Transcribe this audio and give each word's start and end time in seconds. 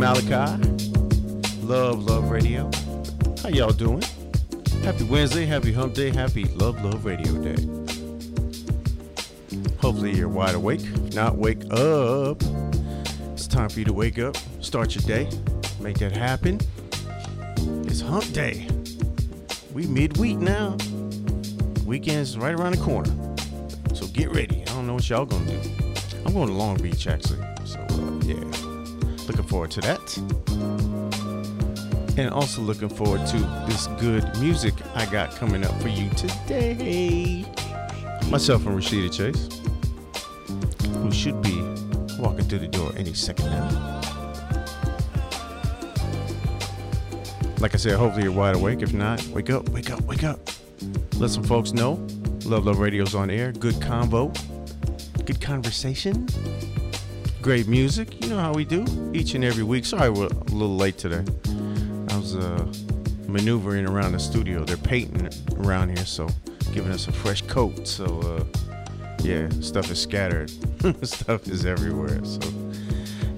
Malachi. 0.00 0.56
Love, 1.60 2.04
love 2.04 2.30
radio. 2.30 2.70
How 3.42 3.50
y'all 3.50 3.70
doing? 3.70 4.02
Happy 4.82 5.04
Wednesday, 5.04 5.44
happy 5.44 5.74
hump 5.74 5.92
day, 5.92 6.08
happy 6.08 6.44
love, 6.44 6.82
love 6.82 7.04
radio 7.04 7.34
day. 7.34 7.62
Hopefully 9.78 10.16
you're 10.16 10.30
wide 10.30 10.54
awake. 10.54 10.80
If 10.80 11.14
not, 11.14 11.36
wake 11.36 11.70
up. 11.70 12.42
It's 13.34 13.46
time 13.46 13.68
for 13.68 13.78
you 13.78 13.84
to 13.84 13.92
wake 13.92 14.18
up, 14.18 14.38
start 14.62 14.94
your 14.94 15.02
day, 15.02 15.28
make 15.80 15.98
that 15.98 16.12
happen. 16.12 16.58
It's 17.86 18.00
hump 18.00 18.32
day. 18.32 18.68
We 19.74 19.86
midweek 19.86 20.38
now. 20.38 20.78
Weekend's 21.84 22.38
right 22.38 22.54
around 22.54 22.76
the 22.76 22.82
corner. 22.82 23.12
So 23.94 24.06
get 24.06 24.34
ready. 24.34 24.62
I 24.62 24.72
don't 24.72 24.86
know 24.86 24.94
what 24.94 25.10
y'all 25.10 25.26
gonna 25.26 25.44
do. 25.44 25.70
I'm 26.24 26.32
going 26.32 26.48
to 26.48 26.54
Long 26.54 26.78
Beach 26.78 27.06
actually. 27.06 27.39
Forward 29.50 29.70
to 29.72 29.80
that. 29.80 30.16
And 32.16 32.30
also 32.30 32.62
looking 32.62 32.88
forward 32.88 33.26
to 33.26 33.38
this 33.66 33.88
good 33.98 34.24
music 34.38 34.74
I 34.94 35.06
got 35.06 35.34
coming 35.34 35.64
up 35.64 35.74
for 35.82 35.88
you 35.88 36.08
today. 36.10 37.44
Myself 38.30 38.64
and 38.66 38.78
Rashida 38.78 39.12
Chase, 39.12 39.48
who 41.02 41.10
should 41.10 41.42
be 41.42 41.60
walking 42.22 42.44
through 42.44 42.60
the 42.60 42.68
door 42.68 42.92
any 42.96 43.12
second 43.12 43.46
now. 43.46 44.00
Like 47.58 47.74
I 47.74 47.76
said, 47.76 47.96
hopefully 47.96 48.22
you're 48.24 48.32
wide 48.32 48.54
awake. 48.54 48.82
If 48.82 48.94
not, 48.94 49.26
wake 49.28 49.50
up, 49.50 49.68
wake 49.70 49.90
up, 49.90 50.00
wake 50.02 50.22
up. 50.22 50.38
Let 51.16 51.30
some 51.30 51.42
folks 51.42 51.72
know. 51.72 51.94
Love 52.44 52.66
Love 52.66 52.78
Radio's 52.78 53.16
on 53.16 53.30
air. 53.30 53.50
Good 53.50 53.74
convo, 53.74 54.32
good 55.26 55.40
conversation, 55.40 56.28
great 57.42 57.68
music. 57.68 58.22
You 58.22 58.30
know 58.30 58.38
how 58.38 58.52
we 58.52 58.64
do 58.64 58.84
each 59.14 59.34
and 59.34 59.44
every 59.44 59.62
week. 59.62 59.84
Sorry 59.84 60.10
we're 60.10 60.26
a 60.26 60.52
little 60.52 60.76
late 60.76 60.98
today. 60.98 61.24
I 62.10 62.16
was 62.16 62.36
uh, 62.36 62.72
maneuvering 63.26 63.86
around 63.86 64.12
the 64.12 64.18
studio. 64.18 64.64
They're 64.64 64.76
painting 64.76 65.28
around 65.56 65.96
here, 65.96 66.04
so 66.04 66.28
giving 66.72 66.92
us 66.92 67.08
a 67.08 67.12
fresh 67.12 67.42
coat. 67.42 67.86
So 67.86 68.20
uh, 68.20 68.44
yeah, 69.22 69.48
stuff 69.60 69.90
is 69.90 70.00
scattered. 70.00 70.50
stuff 71.06 71.46
is 71.48 71.64
everywhere. 71.64 72.22
So 72.24 72.52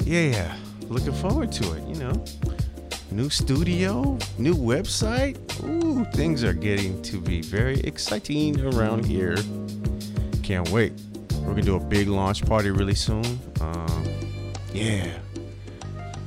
yeah, 0.04 0.22
yeah. 0.22 0.56
Looking 0.88 1.14
forward 1.14 1.52
to 1.52 1.72
it. 1.74 1.86
You 1.86 1.96
know 1.96 2.24
new 3.12 3.28
studio, 3.28 4.18
new 4.38 4.54
website. 4.54 5.36
Ooh, 5.64 6.04
things 6.12 6.42
are 6.42 6.54
getting 6.54 7.00
to 7.02 7.20
be 7.20 7.42
very 7.42 7.78
exciting 7.80 8.60
around 8.60 9.04
here. 9.04 9.36
Can't 10.42 10.68
wait. 10.70 10.92
We're 11.42 11.50
gonna 11.50 11.62
do 11.62 11.76
a 11.76 11.80
big 11.80 12.08
launch 12.08 12.46
party 12.46 12.70
really 12.70 12.94
soon. 12.94 13.24
Um, 13.60 14.04
yeah, 14.72 15.18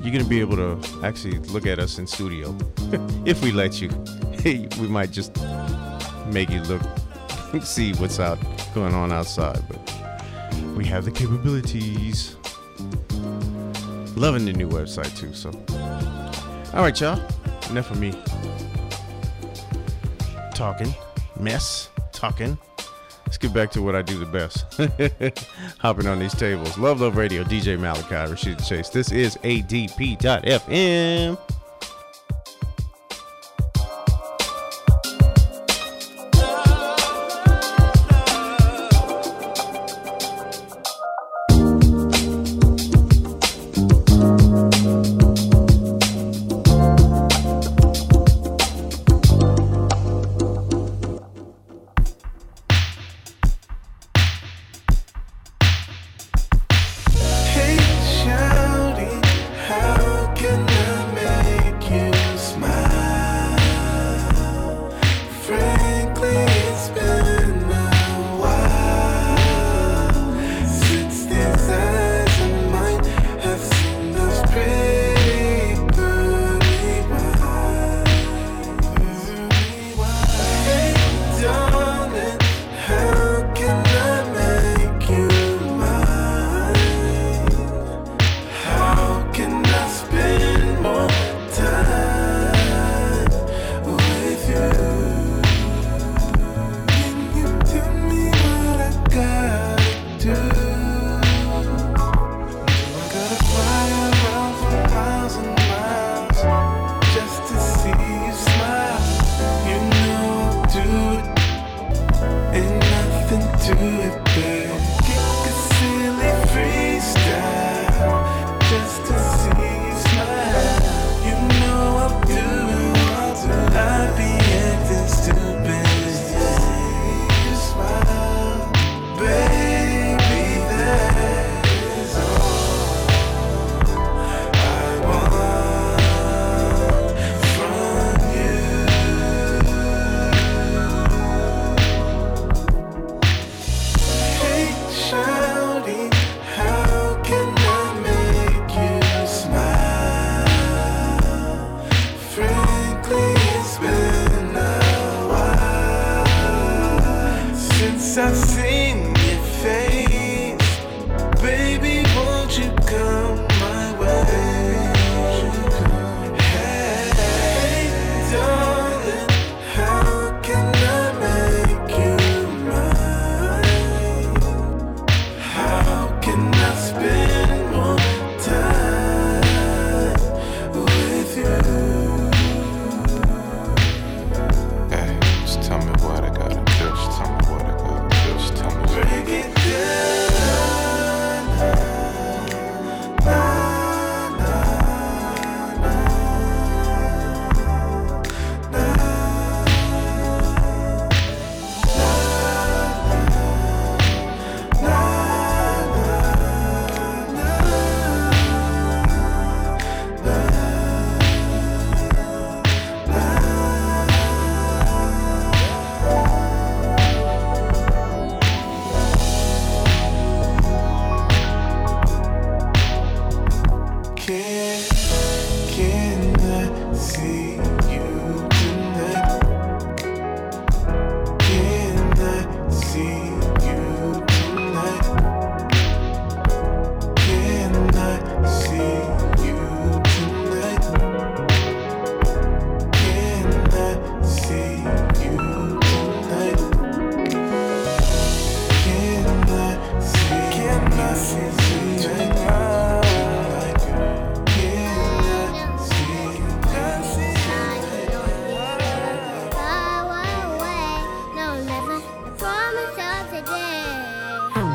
you're 0.01 0.11
gonna 0.11 0.23
be 0.23 0.39
able 0.39 0.55
to 0.57 1.03
actually 1.03 1.39
look 1.39 1.65
at 1.65 1.79
us 1.79 1.97
in 1.97 2.05
studio 2.05 2.55
if 3.25 3.41
we 3.41 3.51
let 3.51 3.81
you. 3.81 3.89
Hey 4.33 4.67
we 4.79 4.87
might 4.87 5.11
just 5.11 5.35
make 6.27 6.49
you 6.49 6.61
look, 6.61 6.81
see 7.63 7.93
what's 7.93 8.19
out 8.19 8.37
going 8.75 8.93
on 8.93 9.11
outside, 9.11 9.63
but 9.67 9.79
we 10.75 10.85
have 10.85 11.05
the 11.05 11.11
capabilities. 11.11 12.35
Loving 14.15 14.45
the 14.45 14.53
new 14.53 14.69
website 14.69 15.17
too, 15.17 15.33
so 15.33 15.49
all 16.73 16.81
right, 16.81 16.99
y'all. 16.99 17.19
Enough 17.69 17.89
of 17.91 17.99
me 17.99 18.13
talking, 20.53 20.93
mess, 21.39 21.89
talking. 22.11 22.57
Let's 23.25 23.37
get 23.37 23.53
back 23.53 23.71
to 23.71 23.81
what 23.81 23.95
I 23.95 24.01
do 24.01 24.19
the 24.19 24.25
best. 24.25 24.65
Hopping 25.79 26.07
on 26.07 26.19
these 26.19 26.35
tables. 26.35 26.77
Love, 26.77 27.01
love 27.01 27.17
radio. 27.17 27.43
DJ 27.43 27.79
Malachi, 27.79 28.31
Rashid 28.31 28.63
Chase. 28.63 28.89
This 28.89 29.11
is 29.11 29.35
ADP.FM. 29.37 30.15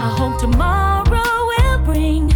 I 0.03 0.09
hope 0.17 0.41
tomorrow 0.41 1.05
will 1.13 1.79
bring 1.85 2.33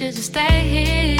should 0.00 0.14
just 0.14 0.32
stay 0.32 0.60
here. 0.62 1.19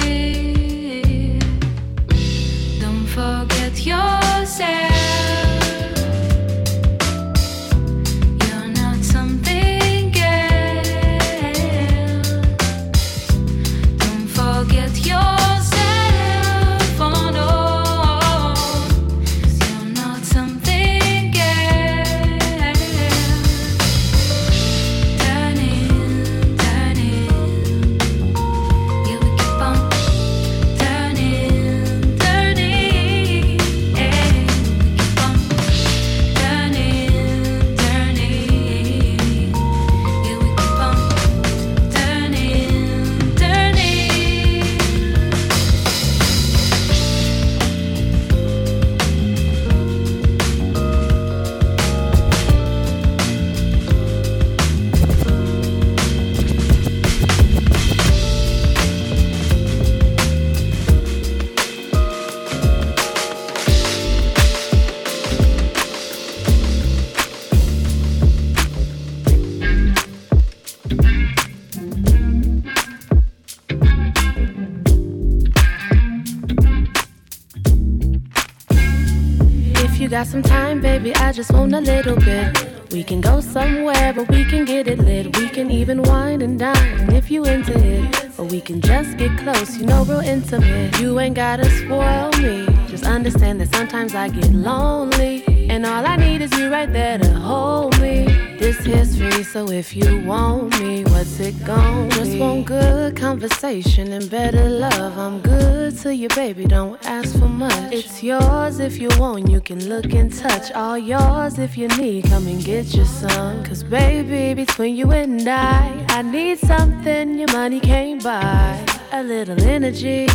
Want 81.70 81.86
a 81.86 81.92
little 81.92 82.16
bit. 82.16 82.90
We 82.90 83.04
can 83.04 83.20
go 83.20 83.40
somewhere, 83.40 84.12
but 84.12 84.28
we 84.28 84.44
can 84.44 84.64
get 84.64 84.88
it 84.88 84.98
lit. 84.98 85.36
We 85.36 85.48
can 85.48 85.70
even 85.70 86.02
wine 86.02 86.42
and 86.42 86.58
dine 86.58 87.12
if 87.14 87.30
you 87.30 87.44
into 87.44 87.78
it. 87.78 88.38
Or 88.40 88.44
we 88.44 88.60
can 88.60 88.80
just 88.80 89.16
get 89.16 89.38
close, 89.38 89.78
you 89.78 89.86
know, 89.86 90.02
real 90.04 90.18
intimate. 90.18 90.98
You 90.98 91.20
ain't 91.20 91.36
gotta 91.36 91.70
spoil 91.70 92.32
me. 92.42 92.66
Just 92.88 93.04
understand 93.04 93.60
that 93.60 93.72
sometimes 93.72 94.16
I 94.16 94.30
get 94.30 94.50
lonely. 94.52 95.44
And 95.70 95.86
all 95.86 96.04
I 96.04 96.16
need 96.16 96.42
is 96.42 96.52
you 96.58 96.72
right 96.72 96.92
there 96.92 97.18
to 97.18 97.32
hold 97.34 98.00
me. 98.00 98.24
This 98.58 99.16
free, 99.16 99.44
so 99.44 99.70
if 99.70 99.94
you 99.94 100.24
want 100.24 100.80
me, 100.80 101.04
what's 101.20 101.38
it 101.38 101.64
gon' 101.66 102.08
be? 102.08 102.14
Just 102.14 102.38
want 102.38 102.64
good 102.64 103.14
conversation 103.14 104.12
and 104.12 104.30
better 104.30 104.70
love. 104.70 105.18
I'm 105.18 105.40
good 105.42 105.98
to 105.98 106.14
you, 106.14 106.28
baby, 106.28 106.64
don't 106.64 106.98
ask 107.04 107.38
for 107.38 107.46
much. 107.46 107.92
It's 107.92 108.22
yours 108.22 108.80
if 108.80 108.98
you 108.98 109.10
want, 109.18 109.50
you 109.50 109.60
can 109.60 109.86
look 109.86 110.14
and 110.14 110.32
touch. 110.32 110.72
All 110.72 110.96
yours 110.96 111.58
if 111.58 111.76
you 111.76 111.88
need, 111.88 112.24
come 112.24 112.46
and 112.46 112.64
get 112.64 112.94
your 112.94 113.04
some. 113.04 113.62
Cause 113.64 113.82
baby, 113.82 114.54
between 114.54 114.96
you 114.96 115.12
and 115.12 115.46
I, 115.46 116.06
I 116.08 116.22
need 116.22 116.58
something 116.58 117.38
your 117.38 117.52
money 117.52 117.80
can't 117.80 118.22
buy. 118.22 118.82
A 119.12 119.22
little 119.22 119.60
energy. 119.60 120.26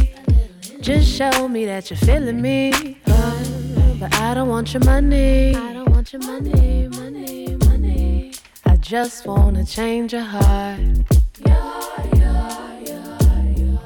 Just 0.82 1.08
show 1.10 1.48
me 1.48 1.65
that 1.65 1.89
you're 1.89 1.98
feeling 1.98 2.39
me. 2.39 3.00
But 3.06 3.56
but 4.00 4.13
I 4.20 4.36
don't 4.36 4.50
want 4.50 4.72
your 4.72 4.84
money. 4.84 5.56
I 5.56 5.74
don't 5.74 5.89
want 5.89 6.13
your 6.13 6.22
money, 6.22 6.51
money, 6.51 6.88
money. 6.89 6.94
I 6.94 6.94
just 8.86 9.25
wanna 9.25 9.65
change 9.65 10.13
your 10.13 10.22
heart. 10.22 10.80
Yeah, 11.44 11.82
yeah, 12.13 12.80
yeah, 12.86 13.77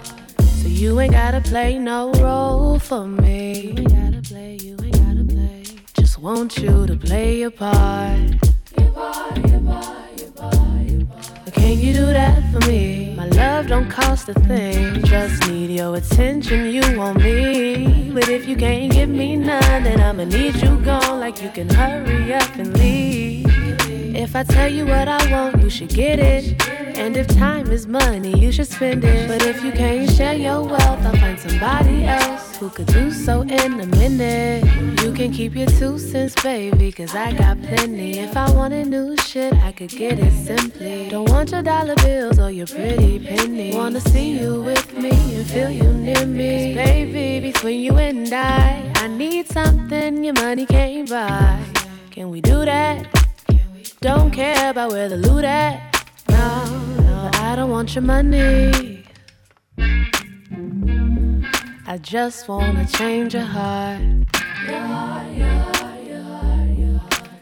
so 0.61 0.67
you 0.67 0.99
ain't 0.99 1.13
gotta 1.13 1.39
play 1.39 1.79
no 1.79 2.11
role 2.15 2.77
for 2.79 3.07
me. 3.07 3.61
You 3.61 3.77
ain't 3.77 3.93
gotta 3.93 4.21
play, 4.21 4.57
you 4.61 4.75
ain't 4.83 4.97
gotta 4.97 5.23
play. 5.23 5.63
Just 5.93 6.19
want 6.19 6.57
you 6.57 6.85
to 6.85 6.97
play 6.97 7.39
your 7.39 7.49
part. 7.49 8.19
Your 8.77 8.91
part, 8.91 9.37
your 9.37 9.61
part, 9.61 10.19
your 10.19 10.31
part, 10.31 10.89
your 10.89 11.05
part. 11.05 11.53
Can 11.53 11.79
you 11.79 11.93
do 11.93 12.05
that 12.07 12.43
for 12.51 12.59
me? 12.67 13.13
My 13.15 13.27
love 13.27 13.67
don't 13.67 13.89
cost 13.89 14.27
a 14.27 14.33
thing. 14.33 15.01
Just 15.05 15.47
need 15.47 15.69
your 15.69 15.95
attention, 15.95 16.71
you 16.71 16.83
want 16.97 17.23
me. 17.23 18.11
But 18.13 18.27
if 18.27 18.49
you 18.49 18.57
can't 18.57 18.91
give 18.91 19.07
me 19.07 19.37
none, 19.37 19.83
then 19.83 20.01
I'ma 20.01 20.25
need 20.25 20.55
you 20.55 20.77
gone. 20.81 21.21
Like 21.21 21.41
you 21.41 21.49
can 21.51 21.69
hurry 21.69 22.33
up 22.33 22.53
and 22.55 22.77
leave. 22.77 23.48
If 24.19 24.35
I 24.35 24.43
tell 24.43 24.67
you 24.69 24.85
what 24.85 25.07
I 25.07 25.31
want, 25.31 25.63
you 25.63 25.69
should 25.69 25.87
get 25.87 26.19
it. 26.19 26.67
And 26.97 27.15
if 27.15 27.25
time 27.29 27.71
is 27.71 27.87
money, 27.87 28.37
you 28.37 28.51
should 28.51 28.67
spend 28.67 29.05
it. 29.05 29.29
But 29.29 29.45
if 29.45 29.63
you 29.63 29.71
can't 29.71 30.11
share 30.11 30.33
your 30.33 30.61
wealth, 30.61 31.05
I'll 31.05 31.15
find 31.15 31.39
somebody 31.39 32.03
else 32.03 32.57
who 32.57 32.69
could 32.69 32.87
do 32.87 33.11
so 33.11 33.43
in 33.43 33.79
a 33.79 33.85
minute. 33.85 34.65
You 35.01 35.13
can 35.13 35.31
keep 35.31 35.55
your 35.55 35.67
two 35.67 35.97
cents, 35.97 36.35
baby, 36.43 36.91
cause 36.91 37.15
I 37.15 37.31
got 37.31 37.61
plenty. 37.61 38.19
If 38.19 38.35
I 38.35 38.51
wanted 38.51 38.87
new 38.87 39.15
shit, 39.15 39.53
I 39.53 39.71
could 39.71 39.89
get 39.89 40.19
it 40.19 40.33
simply. 40.45 41.07
Don't 41.07 41.29
want 41.29 41.51
your 41.51 41.63
dollar 41.63 41.95
bills 41.95 42.39
or 42.39 42.51
your 42.51 42.67
pretty 42.67 43.25
penny. 43.25 43.73
Wanna 43.73 44.01
see 44.01 44.37
you 44.37 44.61
with 44.61 44.97
me 44.97 45.11
and 45.11 45.47
feel 45.47 45.71
you 45.71 45.93
near 45.93 46.25
me. 46.25 46.75
Cause 46.75 46.85
baby, 46.85 47.53
between 47.53 47.79
you 47.79 47.93
and 47.93 48.33
I, 48.33 48.91
I 48.95 49.07
need 49.07 49.47
something 49.47 50.25
your 50.25 50.33
money 50.33 50.65
can't 50.65 51.09
buy. 51.09 51.63
Can 52.11 52.29
we 52.29 52.41
do 52.41 52.65
that? 52.65 53.28
Don't 54.01 54.31
care 54.31 54.69
about 54.69 54.91
where 54.93 55.09
the 55.09 55.17
loot 55.17 55.43
at. 55.43 56.05
No, 56.29 56.65
no, 57.01 57.29
I 57.33 57.53
don't 57.57 57.69
want 57.69 57.95
your 57.95 58.01
money. 58.01 59.03
I 61.85 61.97
just 62.01 62.47
wanna 62.47 62.87
change 62.87 63.33
your 63.33 63.43
heart. 63.43 63.99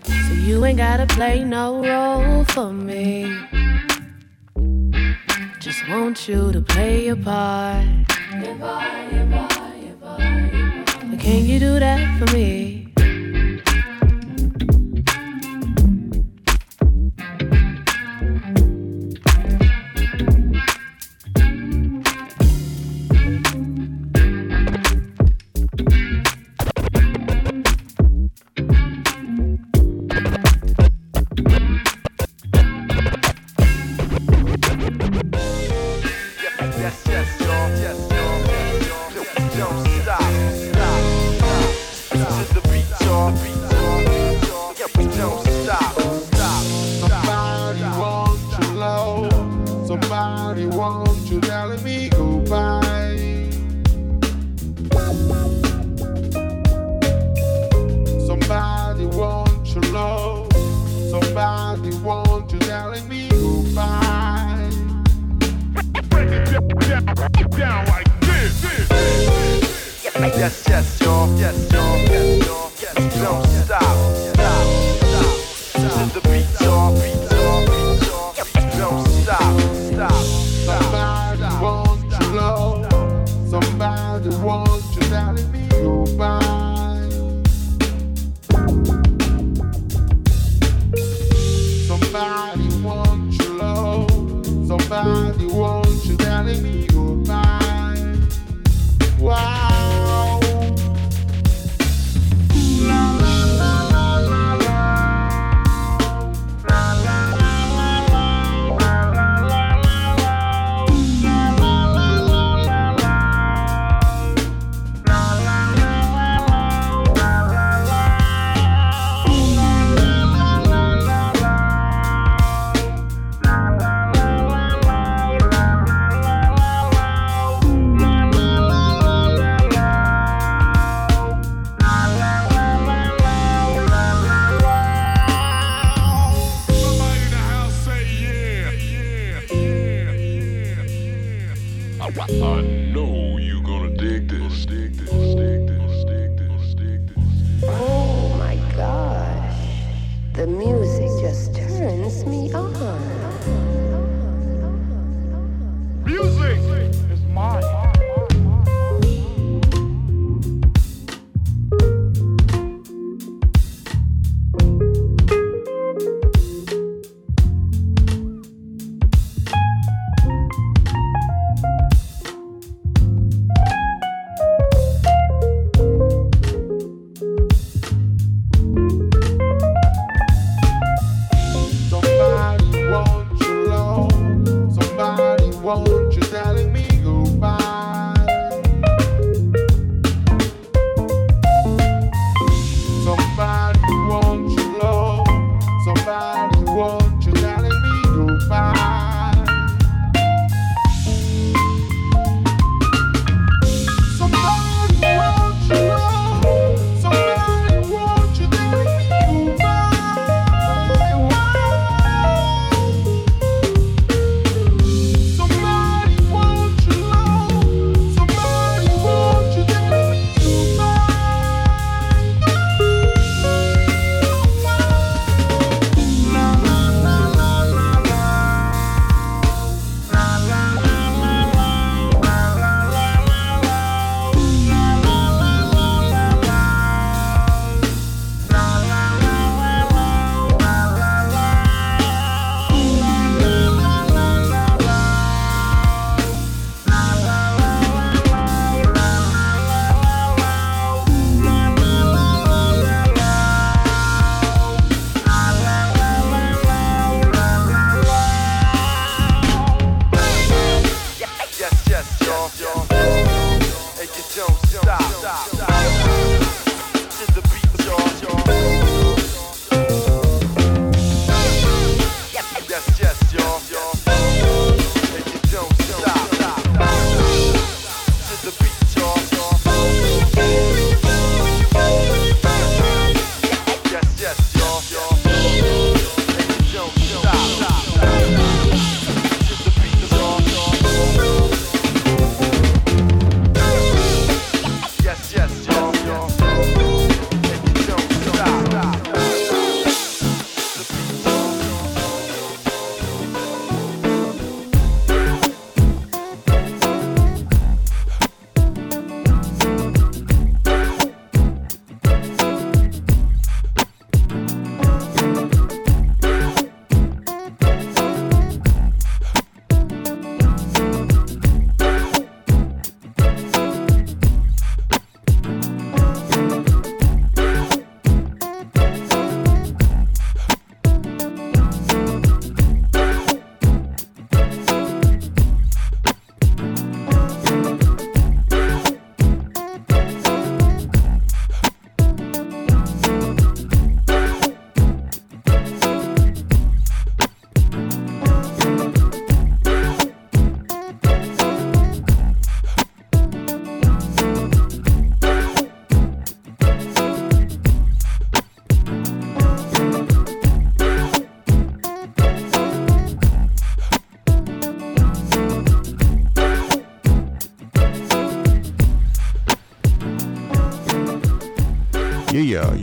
So 0.08 0.34
you 0.34 0.66
ain't 0.66 0.80
gotta 0.80 1.06
play 1.06 1.44
no 1.44 1.80
role 1.86 2.44
for 2.46 2.74
me. 2.74 3.38
Just 5.60 5.88
want 5.88 6.28
you 6.28 6.52
to 6.52 6.62
play 6.62 7.06
your 7.06 7.18
part. 7.18 7.86
But 11.12 11.20
can 11.20 11.46
you 11.46 11.60
do 11.60 11.78
that 11.78 12.18
for 12.18 12.34
me? 12.36 12.87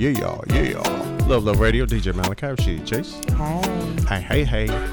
Yeah, 0.04 0.10
y'all, 0.20 0.44
yeah, 0.48 0.62
y'all. 0.64 1.26
Love 1.26 1.44
Love 1.44 1.60
Radio, 1.60 1.86
DJ 1.86 2.14
Malachi, 2.14 2.46
Rashid 2.48 2.84
Chase. 2.86 3.18
Hey. 3.38 3.62
Hey, 4.06 4.20
hey, 4.20 4.44
hey. 4.44 4.90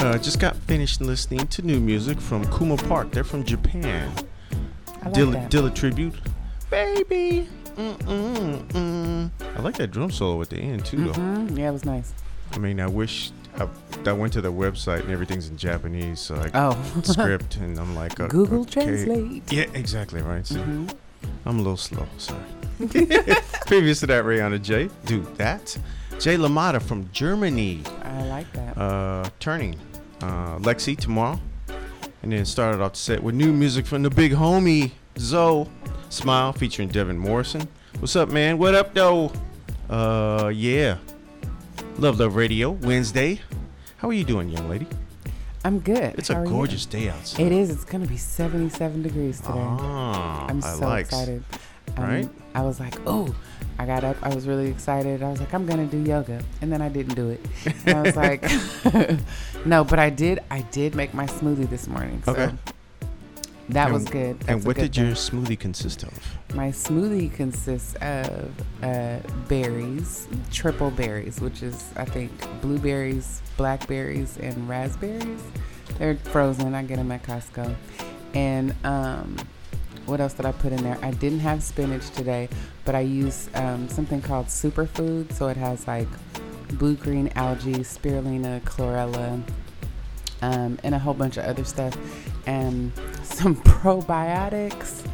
Uh, 0.00 0.18
just 0.18 0.40
got 0.40 0.56
finished 0.56 1.00
listening 1.00 1.46
to 1.46 1.62
new 1.62 1.78
music 1.78 2.20
from 2.20 2.44
Kuma 2.58 2.76
Park. 2.76 3.12
They're 3.12 3.22
from 3.22 3.44
Japan. 3.44 4.12
I 5.04 5.10
like 5.10 5.14
Dilla. 5.14 5.48
Dilla 5.48 5.72
tribute. 5.72 6.16
Baby. 6.70 7.46
Mm-mm-mm. 7.76 9.30
I 9.56 9.60
like 9.60 9.76
that 9.76 9.92
drum 9.92 10.10
solo 10.10 10.42
at 10.42 10.50
the 10.50 10.56
end, 10.58 10.84
too, 10.84 10.96
though. 11.04 11.12
Mhm. 11.12 11.56
Yeah, 11.56 11.68
it 11.68 11.72
was 11.72 11.84
nice. 11.84 12.12
I 12.54 12.58
mean, 12.58 12.80
I 12.80 12.88
wish 12.88 13.30
I, 13.60 13.68
I 14.04 14.12
went 14.12 14.32
to 14.32 14.40
the 14.40 14.52
website 14.52 15.02
and 15.02 15.10
everything's 15.12 15.48
in 15.48 15.56
Japanese, 15.56 16.18
so 16.18 16.34
I 16.34 16.50
Oh. 16.52 17.00
script, 17.04 17.58
and 17.58 17.78
I'm 17.78 17.94
like, 17.94 18.18
uh, 18.18 18.26
Google 18.26 18.62
okay. 18.62 18.82
Translate. 18.86 19.52
Yeah, 19.52 19.66
exactly, 19.72 20.20
right. 20.20 20.44
See, 20.44 20.56
Mhm. 20.56 20.92
I'm 21.46 21.60
a 21.60 21.62
little 21.62 21.76
slow, 21.76 22.08
sorry. 22.18 22.40
Previous 23.66 24.00
to 24.00 24.06
that, 24.08 24.24
Rihanna 24.24 24.62
J. 24.62 24.88
Do 25.06 25.20
that. 25.36 25.76
Jay 26.20 26.36
LaMotta 26.36 26.80
from 26.82 27.08
Germany. 27.12 27.82
I 28.02 28.24
like 28.26 28.52
that. 28.52 28.76
Uh, 28.78 29.28
turning. 29.40 29.76
Uh, 30.20 30.58
Lexi 30.58 30.96
tomorrow. 30.96 31.40
And 32.22 32.30
then 32.32 32.44
started 32.44 32.80
off 32.80 32.92
the 32.92 32.98
set 32.98 33.22
with 33.22 33.34
new 33.34 33.52
music 33.52 33.86
from 33.86 34.02
the 34.02 34.10
big 34.10 34.32
homie, 34.32 34.92
Zoe. 35.18 35.68
Smile 36.10 36.52
featuring 36.52 36.88
Devin 36.88 37.18
Morrison. 37.18 37.66
What's 37.98 38.14
up, 38.16 38.28
man? 38.28 38.58
What 38.58 38.74
up, 38.74 38.94
though? 38.94 39.32
Uh, 39.88 40.50
yeah. 40.54 40.98
Love 41.98 42.20
Love 42.20 42.36
Radio, 42.36 42.70
Wednesday. 42.70 43.40
How 43.96 44.08
are 44.08 44.12
you 44.12 44.24
doing, 44.24 44.48
young 44.48 44.68
lady? 44.68 44.86
I'm 45.64 45.78
good. 45.78 46.14
It's 46.18 46.28
How 46.28 46.34
a 46.36 46.40
are 46.40 46.44
you? 46.44 46.50
gorgeous 46.50 46.86
day 46.86 47.08
outside. 47.08 47.46
It 47.46 47.52
is. 47.52 47.70
It's 47.70 47.84
gonna 47.84 48.06
be 48.06 48.16
77 48.16 49.02
degrees 49.02 49.38
today. 49.40 49.52
Ah, 49.54 50.46
I'm 50.48 50.60
so 50.60 50.78
like. 50.80 51.06
excited. 51.06 51.44
Um, 51.96 52.04
Right? 52.04 52.28
I 52.54 52.62
was 52.62 52.80
like, 52.80 52.94
oh, 53.06 53.34
I 53.78 53.86
got 53.86 54.04
up. 54.04 54.16
I 54.22 54.34
was 54.34 54.46
really 54.46 54.68
excited. 54.68 55.22
I 55.22 55.30
was 55.30 55.40
like, 55.40 55.52
I'm 55.54 55.66
gonna 55.66 55.86
do 55.86 55.98
yoga, 55.98 56.42
and 56.60 56.70
then 56.72 56.82
I 56.82 56.88
didn't 56.88 57.14
do 57.14 57.30
it. 57.30 57.40
And 57.86 57.96
I 57.98 58.02
was 58.02 58.16
like, 58.26 58.44
no, 59.66 59.84
but 59.84 59.98
I 59.98 60.10
did. 60.10 60.40
I 60.50 60.60
did 60.70 60.94
make 60.94 61.14
my 61.14 61.26
smoothie 61.26 61.68
this 61.68 61.86
morning. 61.88 62.22
So 62.24 62.32
Okay. 62.32 62.52
That 63.68 63.84
And- 63.86 63.94
was 63.94 64.04
good. 64.04 64.38
That's 64.40 64.50
And 64.50 64.64
what 64.64 64.76
good 64.76 64.90
did 64.92 64.96
your 64.96 65.12
smoothie 65.12 65.58
consist 65.58 66.02
of? 66.02 66.12
My 66.54 66.68
smoothie 66.70 67.32
consists 67.32 67.94
of 68.02 68.50
uh, 68.82 69.18
berries, 69.48 70.26
triple 70.50 70.90
berries, 70.90 71.40
which 71.40 71.62
is 71.62 71.90
I 71.96 72.04
think 72.04 72.30
blueberries, 72.60 73.40
blackberries, 73.56 74.36
and 74.38 74.68
raspberries. 74.68 75.40
They're 75.98 76.16
frozen. 76.16 76.74
I 76.74 76.82
get 76.82 76.96
them 76.96 77.12
at 77.12 77.22
Costco. 77.22 77.74
And 78.34 78.74
um, 78.84 79.36
what 80.06 80.20
else 80.20 80.34
did 80.34 80.46
I 80.46 80.52
put 80.52 80.72
in 80.72 80.82
there? 80.82 80.98
I 81.02 81.10
didn't 81.12 81.40
have 81.40 81.62
spinach 81.62 82.10
today, 82.10 82.48
but 82.84 82.94
I 82.94 83.00
used 83.00 83.54
um, 83.56 83.88
something 83.88 84.20
called 84.20 84.46
superfood. 84.46 85.32
So 85.32 85.48
it 85.48 85.56
has 85.56 85.86
like 85.86 86.08
blue 86.78 86.94
green 86.94 87.30
algae, 87.36 87.74
spirulina, 87.80 88.60
chlorella, 88.62 89.42
um, 90.42 90.78
and 90.82 90.94
a 90.94 90.98
whole 90.98 91.14
bunch 91.14 91.36
of 91.36 91.44
other 91.44 91.64
stuff, 91.64 91.96
and 92.46 92.92
some 93.22 93.56
probiotics, 93.56 95.06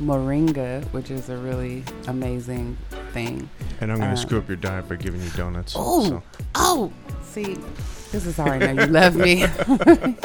moringa, 0.00 0.84
which 0.92 1.10
is 1.10 1.28
a 1.28 1.36
really 1.36 1.84
amazing 2.08 2.76
thing. 3.12 3.48
And 3.80 3.90
I'm 3.92 3.98
going 3.98 4.10
Uh, 4.10 4.14
to 4.14 4.20
screw 4.20 4.38
up 4.38 4.48
your 4.48 4.56
diet 4.56 4.88
by 4.88 4.96
giving 4.96 5.22
you 5.22 5.30
donuts. 5.30 5.74
Oh, 5.76 6.04
so. 6.08 6.22
oh, 6.54 6.92
see, 7.22 7.56
this 8.12 8.26
is 8.26 8.36
how 8.36 8.44
I 8.46 8.58
know 8.58 8.82
you 8.84 8.86
love 8.90 9.16
me. 9.16 9.44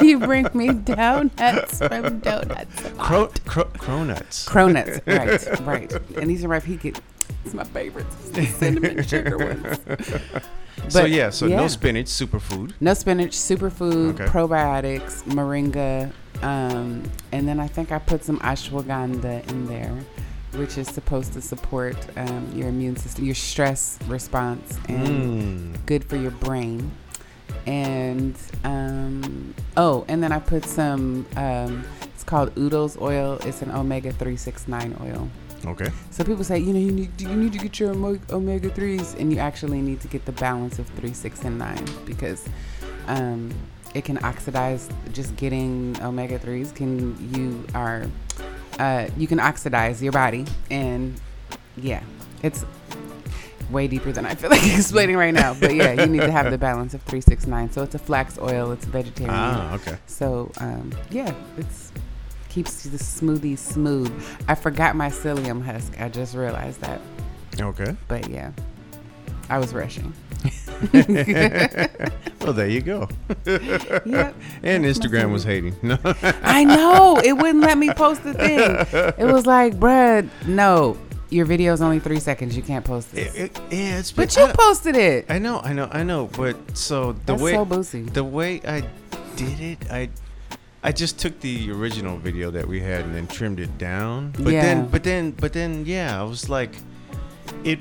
you 0.06 0.18
bring 0.20 0.48
me 0.54 0.72
donuts 0.72 1.78
from 1.78 2.18
donuts. 2.20 2.82
Cro- 2.98 3.30
cro- 3.46 3.64
cronuts. 3.76 4.46
Cronuts, 4.46 5.00
right, 5.06 5.60
right. 5.66 5.92
And 6.16 6.28
these 6.30 6.44
are 6.44 6.48
my 6.48 6.60
peak. 6.60 6.84
It's 7.44 7.54
my 7.54 7.64
favorites. 7.64 8.14
Cinnamon 8.58 9.02
sugar 9.04 9.38
ones. 9.38 9.78
so 10.88 11.04
yeah, 11.04 11.30
so 11.30 11.46
yeah. 11.46 11.56
no 11.56 11.68
spinach, 11.68 12.06
superfood. 12.06 12.72
No 12.80 12.94
spinach, 12.94 13.32
superfood, 13.32 14.14
Okay. 14.20 14.24
probiotics, 14.26 15.22
moringa, 15.24 16.12
um, 16.42 17.02
and 17.32 17.48
then 17.48 17.58
I 17.60 17.66
think 17.68 17.92
I 17.92 17.98
put 17.98 18.24
some 18.24 18.38
ashwagandha 18.40 19.48
in 19.48 19.66
there, 19.66 19.96
which 20.54 20.76
is 20.78 20.88
supposed 20.88 21.32
to 21.34 21.40
support 21.40 21.96
um, 22.18 22.50
your 22.54 22.68
immune 22.68 22.96
system, 22.96 23.24
your 23.24 23.34
stress 23.34 23.98
response, 24.06 24.76
and 24.88 25.06
Mm. 25.76 25.86
good 25.86 26.04
for 26.04 26.16
your 26.16 26.32
brain. 26.32 26.90
And 27.66 28.36
um, 28.64 29.54
oh, 29.76 30.04
and 30.08 30.22
then 30.22 30.32
I 30.32 30.38
put 30.38 30.64
some. 30.64 31.26
Um, 31.36 31.84
it's 32.14 32.24
called 32.24 32.54
Udo's 32.54 32.96
oil. 32.98 33.38
It's 33.42 33.62
an 33.62 33.70
omega 33.70 34.12
three 34.12 34.36
six 34.36 34.68
nine 34.68 34.96
oil. 35.00 35.28
Okay. 35.66 35.90
So 36.10 36.22
people 36.22 36.44
say, 36.44 36.58
you 36.58 36.72
know, 36.72 36.78
you 36.78 36.92
need 36.92 37.20
you 37.20 37.34
need 37.34 37.52
to 37.52 37.58
get 37.58 37.80
your 37.80 37.90
omega 38.30 38.70
threes, 38.70 39.14
and 39.18 39.32
you 39.32 39.38
actually 39.38 39.80
need 39.80 40.00
to 40.00 40.08
get 40.08 40.24
the 40.24 40.32
balance 40.32 40.78
of 40.78 40.86
three, 40.90 41.12
six, 41.12 41.42
and 41.44 41.58
nine 41.58 41.84
because 42.04 42.48
um, 43.08 43.52
it 43.94 44.04
can 44.04 44.18
oxidize. 44.24 44.88
Just 45.12 45.34
getting 45.36 45.96
omega 46.02 46.38
threes 46.38 46.70
can 46.70 47.16
you 47.34 47.64
are 47.74 48.06
uh, 48.78 49.08
you 49.16 49.26
can 49.26 49.40
oxidize 49.40 50.02
your 50.02 50.12
body, 50.12 50.44
and 50.70 51.20
yeah, 51.76 52.02
it's 52.42 52.64
way 53.70 53.88
deeper 53.88 54.12
than 54.12 54.26
I 54.26 54.34
feel 54.34 54.50
like 54.50 54.66
explaining 54.76 55.16
right 55.16 55.34
now. 55.34 55.54
But 55.54 55.74
yeah, 55.74 55.92
you 55.92 56.06
need 56.06 56.22
to 56.22 56.30
have 56.30 56.50
the 56.50 56.58
balance 56.58 56.94
of 56.94 57.02
three, 57.02 57.20
six, 57.20 57.46
nine. 57.46 57.70
So 57.70 57.82
it's 57.82 57.94
a 57.94 57.98
flax 57.98 58.38
oil. 58.38 58.72
It's 58.72 58.84
vegetarian. 58.84 59.34
Ah, 59.34 59.74
okay. 59.74 59.98
So 60.06 60.50
um, 60.58 60.92
yeah, 61.10 61.34
it's 61.56 61.92
keeps 62.48 62.84
the 62.84 62.96
smoothie 62.96 63.58
smooth. 63.58 64.10
I 64.48 64.54
forgot 64.54 64.96
my 64.96 65.08
psyllium 65.08 65.62
husk. 65.62 66.00
I 66.00 66.08
just 66.08 66.34
realized 66.34 66.80
that. 66.80 67.00
Okay. 67.60 67.94
But 68.08 68.28
yeah, 68.30 68.52
I 69.50 69.58
was 69.58 69.74
rushing. 69.74 70.12
well, 72.40 72.52
there 72.52 72.68
you 72.68 72.80
go. 72.80 73.08
Yep. 73.46 74.34
And 74.62 74.84
That's 74.84 74.98
Instagram 74.98 75.32
was 75.32 75.44
hating. 75.44 75.76
No. 75.82 75.98
I 76.42 76.64
know 76.64 77.20
it 77.22 77.32
wouldn't 77.32 77.60
let 77.62 77.78
me 77.78 77.92
post 77.92 78.24
the 78.24 78.34
thing. 78.34 78.60
It 79.18 79.30
was 79.32 79.46
like, 79.46 79.74
bruh, 79.74 80.28
no, 80.46 80.96
your 81.30 81.44
video 81.46 81.72
is 81.72 81.80
only 81.82 81.98
three 81.98 82.20
seconds. 82.20 82.56
You 82.56 82.62
can't 82.62 82.84
post 82.84 83.12
this. 83.12 83.34
It- 83.34 83.40
it- 83.56 83.60
yeah, 83.70 83.98
it's 83.98 84.12
but 84.12 84.34
you 84.36 84.46
posted 84.54 84.96
it. 84.96 85.26
I 85.28 85.38
know, 85.38 85.60
I 85.60 85.72
know, 85.72 85.88
I 85.92 86.02
know. 86.02 86.28
But 86.36 86.76
so 86.76 87.12
the 87.12 87.20
That's 87.26 87.42
way 87.42 87.52
so 87.52 87.64
boozy. 87.64 88.02
the 88.02 88.24
way 88.24 88.60
I 88.66 88.82
did 89.36 89.60
it, 89.60 89.78
I 89.90 90.08
I 90.82 90.92
just 90.92 91.18
took 91.18 91.40
the 91.40 91.70
original 91.72 92.16
video 92.16 92.50
that 92.52 92.66
we 92.68 92.78
had 92.80 93.04
and 93.04 93.14
then 93.14 93.26
trimmed 93.26 93.58
it 93.58 93.76
down. 93.76 94.32
But 94.38 94.52
Yeah. 94.52 94.62
then, 94.62 94.86
but 94.86 95.02
then, 95.02 95.32
but 95.32 95.52
then, 95.52 95.84
yeah, 95.84 96.20
I 96.20 96.22
was 96.22 96.48
like, 96.48 96.70
it. 97.64 97.80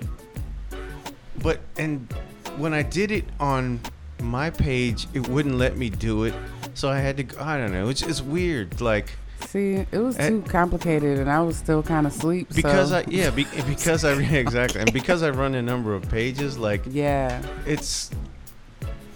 But 1.41 1.60
and 1.77 2.12
when 2.58 2.73
I 2.73 2.81
did 2.81 3.12
it 3.12 3.25
on 3.39 3.79
my 4.21 4.49
page, 4.49 5.08
it 5.13 5.27
wouldn't 5.27 5.55
let 5.55 5.77
me 5.77 5.89
do 5.89 6.23
it. 6.23 6.34
So 6.73 6.89
I 6.89 6.97
had 6.99 7.17
to. 7.17 7.23
go- 7.23 7.39
I 7.41 7.58
don't 7.58 7.71
know. 7.71 7.89
It's 7.89 8.01
it's 8.01 8.21
weird. 8.21 8.81
Like 8.81 9.12
See, 9.48 9.86
it 9.91 9.98
was 10.00 10.17
Eh. 10.17 10.30
too 10.30 10.41
complicated, 10.48 11.19
and 11.19 11.30
I 11.30 11.41
was 11.41 11.56
still 11.58 11.84
kind 11.84 12.08
of 12.08 12.13
asleep. 12.15 12.48
because 12.54 12.89
so, 12.89 12.98
I 12.98 13.06
yeah 13.08 13.30
be, 13.30 13.45
because 13.67 14.04
I 14.04 14.13
exactly 14.38 14.82
and 14.82 14.91
because 14.93 15.24
I 15.24 15.30
run 15.30 15.56
a 15.56 15.62
number 15.62 15.93
of 15.93 16.08
pages 16.10 16.58
like 16.58 16.82
yeah, 16.89 17.41
it's 17.65 18.12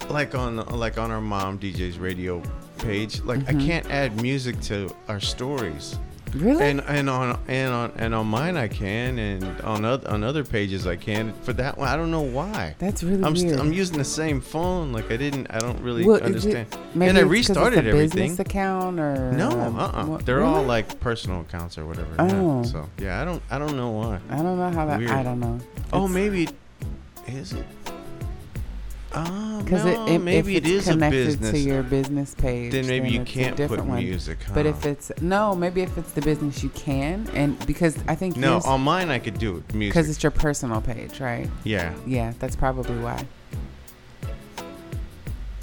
like 0.09 0.35
on 0.35 0.57
like 0.57 0.97
on 0.97 1.11
our 1.11 1.21
mom 1.21 1.59
DJ's 1.59 1.97
radio 1.99 2.41
page 2.79 3.21
like 3.23 3.39
Mhm. 3.41 3.49
I 3.63 3.65
can't 3.67 3.91
add 3.91 4.21
music 4.21 4.59
to 4.61 4.93
our 5.07 5.19
stories 5.19 5.97
really. 6.35 6.63
and 6.69 6.81
and 6.87 7.09
on 7.09 7.39
and 7.47 7.73
on 7.73 7.91
and 7.97 8.13
on 8.15 8.27
mine 8.27 8.57
I 8.57 8.67
can 8.67 9.17
and 9.19 9.61
on 9.61 9.85
other 9.85 10.07
on 10.09 10.23
other 10.23 10.43
pages 10.43 10.85
I 10.87 10.95
can 10.95 11.33
for 11.43 11.53
that 11.53 11.77
one 11.77 11.87
I 11.87 11.95
don't 11.95 12.11
know 12.11 12.21
why 12.21 12.75
That's 12.79 13.03
really 13.03 13.23
I'm 13.23 13.33
weird. 13.33 13.49
st- 13.49 13.59
I'm 13.59 13.73
using 13.73 13.97
the 13.97 14.03
same 14.05 14.39
phone 14.41 14.91
like 14.91 15.11
I 15.11 15.17
didn't 15.17 15.47
I 15.49 15.59
don't 15.59 15.79
really 15.81 16.05
Well, 16.05 16.15
is 16.17 16.21
it- 16.21 16.25
understand 16.25 16.67
Maybe 16.95 17.09
and 17.09 17.17
I 17.17 17.21
it's 17.21 17.29
'cause 17.29 17.39
it's 17.39 17.49
restarted 17.49 17.85
a 17.85 17.89
everything 17.89 18.29
Business 18.29 18.39
account 18.39 18.99
or 18.99 19.31
no 19.33 19.49
um, 19.51 19.79
uh-uh 19.79 20.17
they're 20.25 20.43
all 20.43 20.63
like 20.63 20.99
personal 20.99 21.41
accounts 21.41 21.77
or 21.77 21.85
whatever 21.85 22.09
yeah. 22.17 22.31
Oh. 22.41 22.63
so 22.63 22.89
yeah 22.99 23.21
I 23.21 23.25
don't 23.25 23.41
I 23.49 23.57
don't 23.59 23.75
know 23.77 23.91
why 23.91 24.19
I 24.29 24.37
don't 24.37 24.57
know 24.57 24.69
how 24.71 24.85
that. 24.85 25.01
I 25.09 25.23
don't 25.23 25.39
know. 25.39 25.59
oh 25.93 26.07
maybe 26.07 26.47
is 27.27 27.53
it 27.53 27.65
uh, 29.11 29.61
Because 29.63 29.85
no, 29.85 30.05
it, 30.07 30.15
if, 30.15 30.21
maybe 30.21 30.55
if 30.57 30.63
it 30.63 30.67
it's 30.67 30.81
is 30.83 30.87
a 30.87 30.91
connected 30.91 31.25
business. 31.25 31.51
to 31.51 31.57
your 31.59 31.83
business 31.83 32.35
page, 32.35 32.71
then 32.71 32.87
maybe 32.87 33.09
you 33.09 33.23
can't 33.23 33.55
put 33.57 33.83
one. 33.83 33.97
music. 34.03 34.37
Huh? 34.43 34.51
But 34.53 34.65
if 34.65 34.85
it's 34.85 35.11
no, 35.21 35.55
maybe 35.55 35.81
if 35.81 35.97
it's 35.97 36.11
the 36.11 36.21
business, 36.21 36.61
you 36.63 36.69
can, 36.69 37.27
and 37.33 37.57
because 37.65 37.97
I 38.07 38.15
think 38.15 38.37
no, 38.37 38.59
on 38.65 38.81
mine 38.81 39.09
I 39.09 39.19
could 39.19 39.39
do 39.39 39.57
it. 39.57 39.73
Music. 39.73 39.93
because 39.93 40.09
it's 40.09 40.21
your 40.21 40.31
personal 40.31 40.81
page, 40.81 41.19
right? 41.19 41.49
yeah. 41.63 41.93
Yeah, 42.05 42.33
that's 42.39 42.55
probably 42.55 42.97
why. 42.99 43.25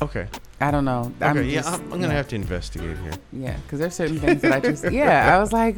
Okay. 0.02 0.26
I 0.60 0.70
don't 0.70 0.84
know. 0.84 1.12
Okay. 1.20 1.26
I'm 1.26 1.44
yeah, 1.44 1.60
just- 1.60 1.72
I'm, 1.74 1.92
I'm 1.92 2.00
gonna 2.00 2.14
have 2.14 2.28
to 2.28 2.36
investigate 2.36 2.96
here. 2.98 3.12
Yeah, 3.32 3.56
because 3.58 3.78
there's 3.78 3.94
certain 3.94 4.18
things 4.18 4.42
that 4.42 4.52
I 4.52 4.60
just 4.60 4.90
yeah. 4.92 5.34
I 5.36 5.38
was 5.38 5.52
like, 5.52 5.76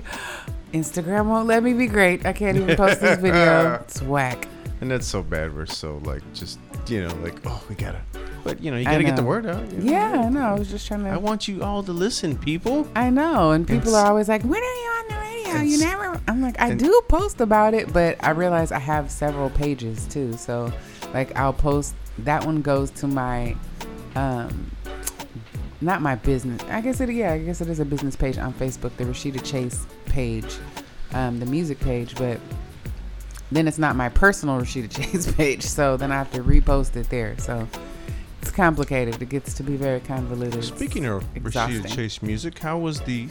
Instagram 0.72 1.26
won't 1.26 1.46
let 1.48 1.62
me 1.62 1.72
be 1.72 1.86
great. 1.86 2.24
I 2.26 2.32
can't 2.32 2.56
even 2.56 2.76
post 2.76 3.00
this 3.00 3.18
video. 3.18 3.80
It's 3.84 4.02
whack. 4.02 4.46
And 4.80 4.90
that's 4.90 5.06
so 5.06 5.22
bad. 5.22 5.54
We're 5.54 5.66
so 5.66 6.00
like 6.04 6.22
just 6.34 6.58
you 6.90 7.06
know 7.06 7.14
like 7.22 7.34
oh 7.46 7.62
we 7.68 7.74
gotta, 7.74 8.00
but 8.44 8.62
you 8.62 8.70
know 8.70 8.76
you 8.76 8.84
gotta 8.84 9.04
get 9.04 9.16
the 9.16 9.22
word 9.22 9.46
out. 9.46 9.70
you 9.72 9.78
know? 9.78 9.92
Yeah, 9.92 10.22
I 10.26 10.28
know. 10.28 10.40
I 10.42 10.58
was 10.58 10.70
just 10.70 10.86
trying 10.86 11.04
to. 11.04 11.10
I 11.10 11.16
want 11.16 11.48
you 11.48 11.62
all 11.62 11.82
to 11.82 11.92
listen, 11.92 12.36
people. 12.36 12.88
I 12.94 13.10
know, 13.10 13.50
and 13.52 13.66
people 13.66 13.94
are 13.94 14.06
always 14.06 14.28
like, 14.28 14.42
"When 14.42 14.62
are 14.62 14.74
you 14.82 14.90
on 14.90 15.08
the 15.08 15.14
radio? 15.16 15.60
You 15.62 15.78
never." 15.78 16.20
I'm 16.26 16.42
like, 16.42 16.60
I 16.60 16.74
do 16.74 17.00
post 17.08 17.40
about 17.40 17.74
it, 17.74 17.92
but 17.92 18.22
I 18.22 18.30
realize 18.30 18.70
I 18.72 18.78
have 18.78 19.10
several 19.10 19.50
pages 19.50 20.06
too. 20.06 20.32
So, 20.34 20.72
like, 21.14 21.34
I'll 21.36 21.52
post. 21.52 21.94
That 22.18 22.44
one 22.44 22.62
goes 22.62 22.90
to 22.92 23.06
my, 23.06 23.56
um, 24.14 24.70
not 25.80 26.02
my 26.02 26.16
business. 26.16 26.60
I 26.68 26.80
guess 26.80 27.00
it. 27.00 27.10
Yeah, 27.10 27.32
I 27.32 27.38
guess 27.38 27.60
it 27.60 27.68
is 27.68 27.80
a 27.80 27.84
business 27.84 28.16
page 28.16 28.38
on 28.38 28.52
Facebook, 28.54 28.96
the 28.96 29.04
Rashida 29.04 29.42
Chase 29.44 29.86
page, 30.06 30.56
um, 31.12 31.38
the 31.40 31.46
music 31.46 31.80
page, 31.80 32.14
but. 32.16 32.38
Then 33.50 33.66
it's 33.66 33.78
not 33.78 33.96
my 33.96 34.08
personal 34.10 34.60
Rashida 34.60 34.90
Chase 34.90 35.30
page, 35.36 35.62
so 35.62 35.96
then 35.96 36.12
I 36.12 36.16
have 36.16 36.30
to 36.32 36.42
repost 36.42 36.96
it 36.96 37.08
there. 37.08 37.34
So 37.38 37.66
it's 38.42 38.50
complicated. 38.50 39.20
It 39.22 39.28
gets 39.30 39.54
to 39.54 39.62
be 39.62 39.76
very 39.76 40.00
convoluted. 40.00 40.56
It's 40.58 40.68
Speaking 40.68 41.06
of 41.06 41.24
exhausting. 41.34 41.82
Rashida 41.82 41.94
Chase 41.94 42.22
music, 42.22 42.58
how 42.58 42.78
was 42.78 43.00
the 43.02 43.26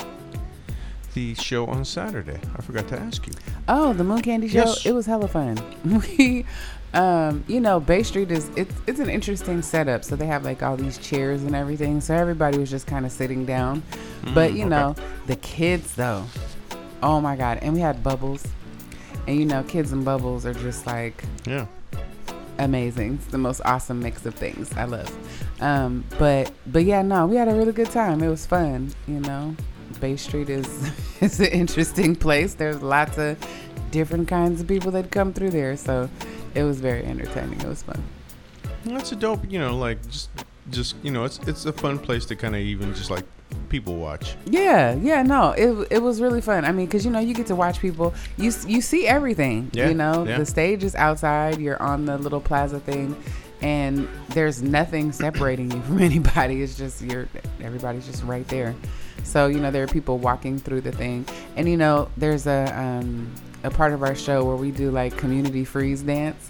the 1.14 1.34
show 1.36 1.66
on 1.68 1.84
Saturday? 1.86 2.40
I 2.58 2.62
forgot 2.62 2.88
to 2.90 3.00
ask 3.00 3.26
you. 3.28 3.34
Oh, 3.68 3.94
the 3.94 4.04
Moon 4.04 4.22
Candy 4.22 4.48
Show. 4.48 4.60
Yes. 4.66 4.86
It 4.86 4.94
was 4.94 5.06
hella 5.06 5.28
fun. 5.28 5.58
We, 6.18 6.46
um, 6.94 7.44
you 7.48 7.60
know, 7.60 7.80
Bay 7.80 8.02
Street 8.04 8.32
is 8.32 8.50
it's 8.56 8.74
it's 8.88 9.00
an 9.00 9.10
interesting 9.10 9.62
setup. 9.62 10.04
So 10.04 10.16
they 10.16 10.26
have 10.28 10.44
like 10.46 10.64
all 10.64 10.78
these 10.78 10.98
chairs 10.98 11.44
and 11.44 11.56
everything. 11.56 12.02
So 12.02 12.16
everybody 12.16 12.58
was 12.58 12.70
just 12.72 12.88
kind 12.88 13.06
of 13.06 13.12
sitting 13.12 13.46
down. 13.46 13.84
but 14.34 14.52
Mm, 14.52 14.54
you 14.56 14.62
okay. 14.62 14.70
know, 14.70 14.96
the 15.28 15.36
kids 15.38 15.94
though. 15.96 16.26
Oh 17.04 17.22
my 17.22 17.36
God! 17.36 17.60
And 17.62 17.74
we 17.74 17.80
had 17.80 18.02
bubbles. 18.04 18.44
And 19.28 19.38
you 19.40 19.46
know, 19.46 19.64
kids 19.64 19.92
and 19.92 20.04
bubbles 20.06 20.46
are 20.46 20.54
just 20.54 20.86
like 20.88 21.24
Yeah. 21.46 21.66
amazing. 22.60 23.16
It's 23.16 23.28
the 23.32 23.38
most 23.38 23.62
awesome 23.66 24.00
mix 24.02 24.26
of 24.26 24.34
things. 24.36 24.72
I 24.76 24.86
love. 24.86 25.12
Um, 25.62 26.04
but 26.18 26.52
but 26.68 26.86
yeah, 26.86 27.02
no, 27.02 27.26
we 27.28 27.36
had 27.36 27.48
a 27.48 27.54
really 27.56 27.74
good 27.74 27.92
time. 27.92 28.22
It 28.24 28.30
was 28.30 28.46
fun. 28.46 28.94
You 29.08 29.20
know, 29.20 29.56
Bay 30.00 30.16
Street 30.16 30.50
is 30.50 30.92
is 31.22 31.40
an 31.40 31.48
interesting 31.48 32.16
place. 32.16 32.54
There's 32.56 32.82
lots 32.82 33.18
of 33.18 33.38
different 33.92 34.28
kinds 34.28 34.62
of 34.62 34.68
people 34.68 34.92
that 34.92 35.12
come 35.12 35.34
through 35.34 35.52
there. 35.52 35.76
So 35.78 36.10
it 36.56 36.64
was 36.64 36.80
very 36.80 37.04
entertaining. 37.06 37.60
It 37.62 37.68
was 37.68 37.84
fun. 37.84 38.02
That's 38.86 39.12
a 39.12 39.16
dope. 39.16 39.50
You 39.52 39.60
know, 39.60 39.76
like 39.78 40.02
just 40.10 40.30
just 40.70 40.96
you 41.04 41.12
know, 41.12 41.26
it's 41.26 41.40
it's 41.48 41.66
a 41.66 41.74
fun 41.74 42.00
place 42.00 42.26
to 42.28 42.36
kind 42.36 42.56
of 42.56 42.62
even 42.62 42.94
just 42.94 43.10
like 43.12 43.26
people 43.70 43.96
watch. 43.96 44.36
Yeah, 44.46 44.96
yeah, 44.96 45.24
no, 45.24 45.52
it 45.52 45.88
it 45.92 46.02
was 46.02 46.22
really 46.22 46.42
fun. 46.42 46.66
I 46.66 46.72
mean, 46.72 46.86
because 46.86 47.06
you 47.06 47.12
know 47.12 47.20
you 47.20 47.34
get 47.34 47.48
to 47.48 47.56
watch 47.56 47.80
people. 47.80 48.14
You 48.38 48.52
you 48.66 48.82
see 48.82 49.08
everything. 49.08 49.70
Yeah, 49.74 49.90
You 49.90 49.94
know, 49.96 50.26
yeah. 50.26 50.38
the 50.38 50.46
stage 50.46 50.84
is 50.84 50.96
outside. 50.96 51.60
You're 51.60 51.82
on 51.82 52.06
the 52.06 52.18
little 52.18 52.42
plaza 52.42 52.80
thing, 52.80 53.16
and 53.62 54.08
there's 54.30 54.62
nothing 54.62 55.12
separating 55.12 55.72
you 55.72 55.82
from 55.88 56.00
anybody. 56.02 56.62
It's 56.62 56.78
just 56.78 57.02
you're 57.02 57.28
everybody's 57.62 58.06
just 58.06 58.24
right 58.24 58.48
there. 58.48 58.76
So 59.24 59.48
you 59.48 59.60
know 59.60 59.72
there 59.72 59.84
are 59.84 59.88
people 59.88 60.18
walking 60.20 60.58
through 60.60 60.82
the 60.82 60.92
thing, 60.92 61.26
and 61.56 61.68
you 61.68 61.78
know 61.78 62.10
there's 62.18 62.48
a 62.48 62.74
um 62.78 63.34
a 63.64 63.70
part 63.72 63.92
of 63.92 64.04
our 64.04 64.16
show 64.16 64.46
where 64.46 64.56
we 64.56 64.72
do 64.72 64.92
like 64.92 65.18
community 65.18 65.66
freeze 65.66 66.02
dance. 66.02 66.48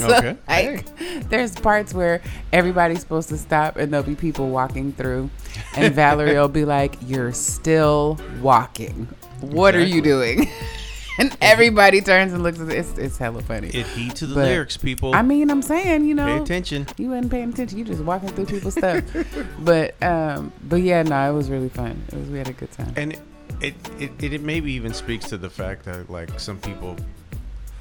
So, 0.00 0.16
Okay. 0.16 0.36
Like, 0.48 1.28
there's 1.28 1.54
parts 1.54 1.92
where 1.94 2.20
everybody's 2.52 3.00
supposed 3.00 3.28
to 3.30 3.38
stop 3.38 3.76
and 3.76 3.92
there'll 3.92 4.06
be 4.06 4.14
people 4.16 4.48
walking 4.50 4.92
through, 4.92 5.30
and 5.76 5.94
Valerie 6.00 6.34
will 6.34 6.48
be 6.48 6.64
like, 6.64 6.96
You're 7.06 7.32
still 7.32 8.18
walking. 8.40 9.06
What 9.40 9.74
are 9.74 9.84
you 9.84 10.02
doing? 10.02 10.50
and 11.18 11.34
everybody 11.40 12.00
turns 12.00 12.32
and 12.32 12.42
looks 12.42 12.60
at 12.60 12.68
it. 12.68 12.76
It's, 12.78 12.98
it's 12.98 13.18
hella 13.18 13.42
funny. 13.42 13.68
It 13.68 13.86
Adhere 13.86 14.10
to 14.12 14.26
the 14.26 14.34
But, 14.34 14.44
lyrics, 14.46 14.76
people. 14.76 15.14
I 15.14 15.22
mean, 15.22 15.50
I'm 15.50 15.62
saying, 15.62 16.04
you 16.06 16.14
know, 16.14 16.26
Pay 16.26 16.42
attention. 16.42 16.86
you 16.98 17.08
wasn't 17.10 17.30
paying 17.30 17.50
attention. 17.50 17.78
You 17.78 17.84
just 17.84 18.02
walking 18.02 18.28
through 18.30 18.46
people's 18.46 18.74
stuff. 18.74 19.02
But 19.60 20.02
um, 20.02 20.52
but 20.64 20.76
yeah, 20.76 21.02
no, 21.02 21.30
it 21.30 21.34
was 21.34 21.48
really 21.50 21.68
fun. 21.68 22.02
It 22.08 22.14
was 22.18 22.28
we 22.28 22.38
had 22.38 22.48
a 22.48 22.52
good 22.52 22.72
time. 22.72 22.92
And 22.96 23.12
it, 23.12 23.20
it 23.60 23.74
it 24.20 24.32
it 24.34 24.42
maybe 24.42 24.72
even 24.72 24.92
speaks 24.94 25.26
to 25.30 25.36
the 25.38 25.50
fact 25.50 25.84
that 25.84 26.08
like 26.10 26.38
some 26.40 26.58
people, 26.58 26.96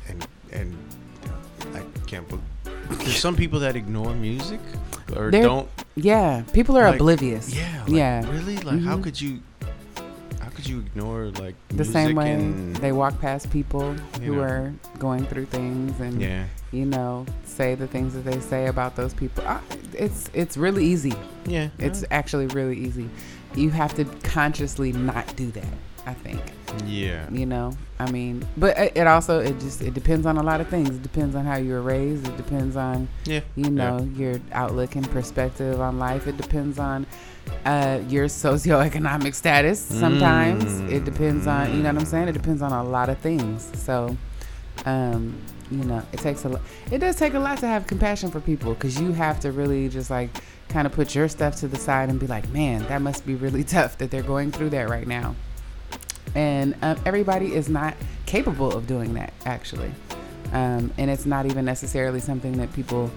and 0.08 0.28
and 0.52 0.78
I 1.76 1.82
can't 2.08 2.28
believe 2.28 2.44
there's 3.00 3.20
some 3.20 3.36
people 3.36 3.60
that 3.60 3.76
ignore 3.76 4.14
music 4.16 4.60
or 5.16 5.32
There- 5.32 5.44
don't. 5.44 5.70
Yeah, 5.96 6.44
people 6.54 6.78
are 6.78 6.86
Like, 6.92 6.96
oblivious. 7.00 7.54
Yeah. 7.54 7.84
Like, 7.84 7.92
yeah. 7.96 8.32
Really? 8.32 8.58
Like 8.58 8.82
how 8.82 8.98
Mhm. 8.98 9.04
could 9.04 9.20
you? 9.22 9.40
How 10.40 10.50
could 10.50 10.68
you 10.68 10.80
ignore 10.80 11.26
like 11.40 11.56
The 11.70 11.76
music 11.76 11.94
same 11.94 12.16
way 12.16 12.34
and 12.34 12.76
they 12.78 12.92
walk 12.92 13.20
past 13.20 13.50
people 13.52 13.94
who 14.22 14.36
know. 14.38 14.42
are 14.42 14.74
going 14.98 15.26
through 15.26 15.46
things 15.46 16.00
and 16.00 16.20
yeah 16.22 16.46
you 16.72 16.86
know 16.86 17.26
say 17.46 17.76
the 17.76 17.88
things 17.88 18.14
that 18.14 18.26
they 18.26 18.40
say 18.40 18.68
about 18.68 18.96
those 18.96 19.14
people. 19.14 19.44
I, 19.48 19.60
it's 19.94 20.30
it's 20.34 20.56
really 20.58 20.86
easy. 20.86 21.14
yeah 21.46 21.70
It's 21.80 22.04
actually 22.12 22.48
really 22.48 22.78
easy. 22.78 23.10
You 23.56 23.70
have 23.72 23.94
to 23.96 24.06
consciously 24.24 24.92
not 24.94 25.36
do 25.36 25.50
that. 25.52 25.74
I 26.10 26.14
think. 26.14 26.42
yeah. 26.86 27.30
You 27.30 27.46
know 27.46 27.78
i 28.02 28.10
mean 28.12 28.48
but 28.56 28.78
it, 28.78 29.08
also 29.08 29.40
it 29.40 29.60
just 29.60 29.82
it 29.82 29.94
depends 29.94 30.26
on 30.26 30.38
a 30.38 30.44
lot 30.44 30.62
of 30.62 30.68
things. 30.68 30.90
It 30.90 31.04
depends 31.04 31.36
on 31.36 31.46
how 31.46 31.58
you 31.58 31.74
were 31.74 31.82
raised. 31.82 32.28
It 32.28 32.38
depends 32.38 32.76
on 32.76 33.08
yeah. 33.26 33.42
you 33.56 33.70
know 33.70 34.08
your 34.16 34.40
outlook 34.52 34.96
and 34.96 35.10
perspective 35.12 35.80
on 35.82 36.00
life. 36.00 36.28
It 36.28 36.38
depends 36.38 36.80
on 36.80 37.06
uh, 37.66 38.02
your 38.08 38.28
socioeconomic 38.28 39.34
status 39.36 39.80
sometimes. 39.80 40.80
It 40.92 41.06
depends 41.06 41.48
on 41.48 41.76
you 41.76 41.84
know 41.84 41.92
what 41.94 42.02
i'm 42.02 42.06
saying? 42.06 42.28
It 42.28 42.34
depends 42.34 42.62
on 42.62 42.72
a 42.72 42.84
lot 42.84 43.10
of 43.10 43.18
things. 43.20 43.70
So 43.76 44.16
um 44.86 45.36
you 45.72 45.84
know 45.84 46.02
it 46.14 46.20
takes 46.20 46.46
a 46.46 46.50
lot 46.50 46.62
it 46.92 47.00
does 47.00 47.16
take 47.16 47.34
a 47.34 47.40
lot 47.40 47.58
to 47.60 47.68
have 47.68 47.86
compassion 47.86 48.32
for 48.32 48.40
people 48.40 48.74
because 48.74 49.00
you 49.00 49.12
have 49.12 49.40
to 49.40 49.52
really 49.52 49.90
just 49.90 50.10
like 50.10 50.30
kind 50.70 50.86
of 50.88 50.94
put 50.94 51.14
your 51.16 51.28
stuff 51.28 51.56
to 51.56 51.68
the 51.68 51.78
side 51.78 52.10
and 52.10 52.20
be 52.20 52.28
like 52.28 52.48
man 52.50 52.86
that 52.88 53.02
must 53.02 53.26
be 53.26 53.36
really 53.36 53.64
tough 53.76 53.98
that 53.98 54.10
they're 54.10 54.24
going 54.24 54.52
through 54.52 54.70
that 54.70 54.90
right 54.90 55.08
now 55.08 55.36
and 56.36 56.76
um, 56.82 57.00
everybody 57.06 57.54
is 57.54 57.70
not 57.70 57.96
capable 58.26 58.72
of 58.76 58.88
doing 58.88 59.14
that 59.16 59.34
actually 59.46 59.92
Um, 60.52 60.92
and 60.98 61.12
it's 61.12 61.26
not 61.26 61.46
even 61.46 61.66
necessarily 61.66 62.20
something 62.20 62.58
that 62.58 62.74
people 62.74 63.12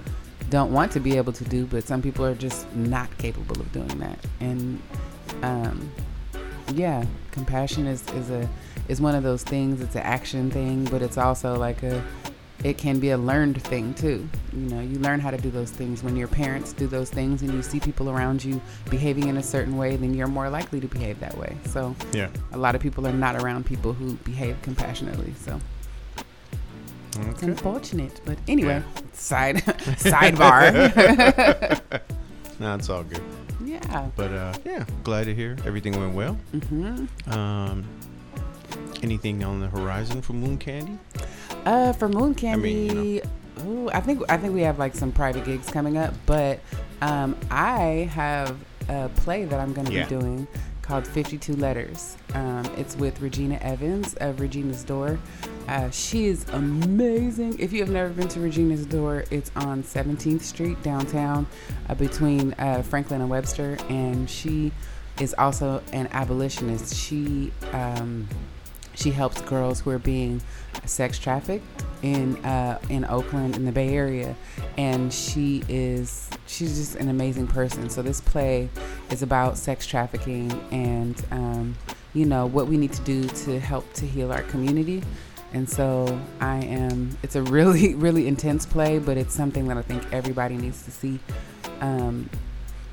don't 0.51 0.73
want 0.73 0.93
to 0.93 1.01
be 1.01 1.17
able 1.17 1.33
to 1.33 1.45
do, 1.45 1.65
but 1.65 1.85
some 1.85 2.03
people 2.03 2.27
are 2.27 2.35
just 2.35 2.75
not 2.77 3.17
capable 3.17 3.59
of 3.59 3.73
doing 3.73 3.99
that. 4.01 4.19
And 4.41 4.83
um, 5.43 5.91
yeah, 6.75 7.05
compassion 7.31 7.87
is, 7.87 8.07
is 8.11 8.31
a 8.31 8.49
is 8.89 9.01
one 9.01 9.15
of 9.15 9.23
those 9.23 9.45
things. 9.45 9.81
It's 9.81 9.95
an 9.95 10.03
action 10.03 10.51
thing, 10.51 10.85
but 10.85 11.01
it's 11.01 11.17
also 11.17 11.57
like 11.57 11.83
a 11.83 12.03
it 12.65 12.79
can 12.79 12.99
be 13.01 13.11
a 13.11 13.19
learned 13.19 13.61
thing 13.63 13.93
too. 13.95 14.29
You 14.53 14.69
know, 14.71 14.81
you 14.81 14.99
learn 15.01 15.19
how 15.21 15.31
to 15.31 15.37
do 15.39 15.51
those 15.51 15.71
things 15.71 16.03
when 16.03 16.17
your 16.17 16.29
parents 16.29 16.73
do 16.73 16.87
those 16.87 17.11
things 17.11 17.43
and 17.43 17.53
you 17.53 17.63
see 17.63 17.81
people 17.81 18.09
around 18.11 18.45
you 18.45 18.61
behaving 18.91 19.29
in 19.29 19.37
a 19.37 19.43
certain 19.43 19.77
way, 19.77 19.97
then 19.97 20.15
you're 20.15 20.29
more 20.29 20.49
likely 20.49 20.81
to 20.81 20.87
behave 20.87 21.19
that 21.21 21.37
way. 21.37 21.57
So, 21.67 21.95
Yeah. 22.13 22.29
a 22.53 22.59
lot 22.59 22.75
of 22.75 22.81
people 22.81 23.07
are 23.07 23.13
not 23.13 23.37
around 23.37 23.67
people 23.67 23.93
who 23.93 24.15
behave 24.25 24.61
compassionately. 24.63 25.35
So, 25.45 25.61
it's 27.29 27.43
unfortunate. 27.43 28.21
But 28.25 28.39
anyway, 28.49 28.83
side 29.13 29.57
sidebar. 29.99 31.81
No, 32.61 32.77
it's 32.77 32.89
all 32.89 33.03
good. 33.03 33.23
yeah. 33.65 34.09
But 34.15 34.31
uh, 34.33 34.53
yeah, 34.65 34.85
glad 35.03 35.25
to 35.25 35.35
hear 35.35 35.57
everything 35.67 35.99
went 35.99 36.15
well. 36.15 36.35
hmm 36.71 37.07
Um, 37.29 37.85
anything 39.03 39.43
on 39.45 39.61
the 39.61 39.69
horizon 39.69 40.23
for 40.23 40.33
Moon 40.33 40.59
Candy? 40.59 40.99
Uh, 41.65 41.93
for 41.93 42.09
Moon 42.09 42.35
I 42.43 42.57
mean, 42.57 42.89
Candy, 42.89 43.23
you 43.65 43.65
ooh, 43.67 43.91
I 43.91 44.01
think 44.01 44.23
I 44.31 44.37
think 44.37 44.55
we 44.55 44.63
have 44.63 44.79
like 44.79 44.95
some 44.95 45.13
private 45.13 45.45
gigs 45.45 45.71
coming 45.71 45.97
up, 45.99 46.15
but 46.27 46.61
um, 47.01 47.37
I 47.51 48.09
have 48.13 48.57
a 48.89 49.09
play 49.17 49.45
that 49.45 49.61
I'm 49.61 49.73
going 49.73 49.87
to 49.87 49.93
Yeah. 49.93 50.05
be 50.05 50.09
doing 50.09 50.47
called 50.83 51.07
52 51.07 51.55
Letters. 51.57 52.17
Um, 52.35 52.65
it's 52.77 52.97
with 52.97 53.21
Regina 53.21 53.55
Evans 53.63 54.15
of 54.15 54.41
Regina's 54.41 54.83
Door. 54.83 55.21
Uh, 55.69 55.89
she 55.91 56.27
is 56.27 56.45
amazing. 56.49 57.57
If 57.61 57.73
you 57.73 57.79
have 57.81 57.91
never 57.91 58.13
been 58.13 58.27
to 58.29 58.41
Regina's 58.41 58.85
Door, 58.85 59.25
it's 59.31 59.53
on 59.55 59.85
17th 59.85 60.41
Street 60.41 60.83
downtown 60.83 61.47
uh, 61.89 61.95
between 61.95 62.53
uh, 62.55 62.83
Franklin 62.83 63.21
and 63.21 63.31
Webster, 63.31 63.79
and 63.89 64.29
she 64.29 64.73
is 65.21 65.35
also 65.39 65.81
an 65.93 66.09
abolitionist. 66.13 66.97
She 66.97 67.53
um, 67.73 68.29
she 68.95 69.11
helps 69.11 69.41
girls 69.43 69.81
who 69.81 69.91
are 69.91 69.99
being 69.99 70.43
sex 70.85 71.19
trafficked 71.19 71.65
in 72.03 72.37
uh, 72.45 72.79
in 72.89 73.05
Oakland 73.05 73.57
in 73.57 73.65
the 73.65 73.73
Bay 73.73 73.95
Area, 73.95 74.35
and 74.77 75.13
she 75.13 75.63
is 75.69 76.29
she's 76.47 76.77
just 76.77 76.97
an 76.97 77.09
amazing 77.09 77.47
person. 77.47 77.89
So 77.89 78.03
this 78.03 78.21
play 78.21 78.69
is 79.11 79.23
about 79.23 79.57
sex 79.57 79.87
trafficking 79.87 80.51
and 80.71 81.23
um, 81.31 81.77
you 82.15 82.27
know 82.27 82.47
what 82.47 82.67
we 82.67 82.77
need 82.77 82.93
to 82.93 83.03
do 83.03 83.29
to 83.29 83.61
help 83.61 83.91
to 83.95 84.07
heal 84.07 84.33
our 84.33 84.43
community. 84.43 85.03
And 85.55 85.69
so 85.69 86.19
I 86.41 86.59
am. 86.65 87.17
It's 87.23 87.37
a 87.37 87.43
really 87.43 87.95
really 88.07 88.27
intense 88.27 88.67
play, 88.67 88.99
but 88.99 89.17
it's 89.17 89.35
something 89.35 89.69
that 89.69 89.77
I 89.77 89.83
think 89.83 90.03
everybody 90.13 90.57
needs 90.57 90.83
to 90.85 90.91
see. 90.91 91.19
Um, 91.81 92.29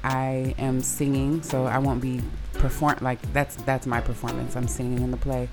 I 0.03 0.55
am 0.57 0.81
singing, 0.81 1.41
so 1.41 1.65
I 1.65 1.77
won't 1.77 2.01
be 2.01 2.21
perform 2.53 2.97
like 3.01 3.19
that's 3.33 3.55
that's 3.57 3.87
my 3.87 4.01
performance. 4.01 4.55
I'm 4.55 4.67
singing 4.67 4.99
in 4.99 5.11
the 5.11 5.17
play, 5.17 5.49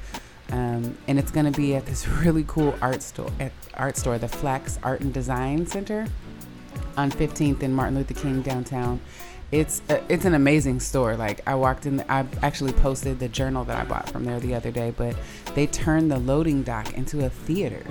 um, 0.50 0.96
and 1.08 1.18
it's 1.18 1.30
gonna 1.30 1.50
be 1.50 1.74
at 1.74 1.86
this 1.86 2.06
really 2.22 2.44
cool 2.46 2.74
art 2.80 3.02
store 3.02 3.30
at 3.40 3.52
art 3.74 3.96
store, 3.96 4.18
the 4.18 4.28
Flax 4.28 4.78
Art 4.82 5.00
and 5.00 5.12
Design 5.12 5.66
Center, 5.66 6.06
on 6.96 7.10
15th 7.10 7.62
in 7.62 7.72
Martin 7.72 7.96
Luther 7.96 8.14
King 8.14 8.42
downtown. 8.42 9.00
It's 9.52 9.80
a, 9.88 10.02
it's 10.12 10.24
an 10.24 10.34
amazing 10.34 10.80
store. 10.80 11.16
Like 11.16 11.46
I 11.46 11.54
walked 11.54 11.86
in, 11.86 12.04
I 12.08 12.26
actually 12.42 12.72
posted 12.72 13.20
the 13.20 13.28
journal 13.28 13.64
that 13.64 13.78
I 13.78 13.84
bought 13.84 14.10
from 14.10 14.24
there 14.24 14.40
the 14.40 14.54
other 14.54 14.72
day. 14.72 14.92
But 14.96 15.16
they 15.54 15.68
turned 15.68 16.10
the 16.10 16.18
loading 16.18 16.62
dock 16.62 16.94
into 16.94 17.24
a 17.24 17.30
theater, 17.30 17.84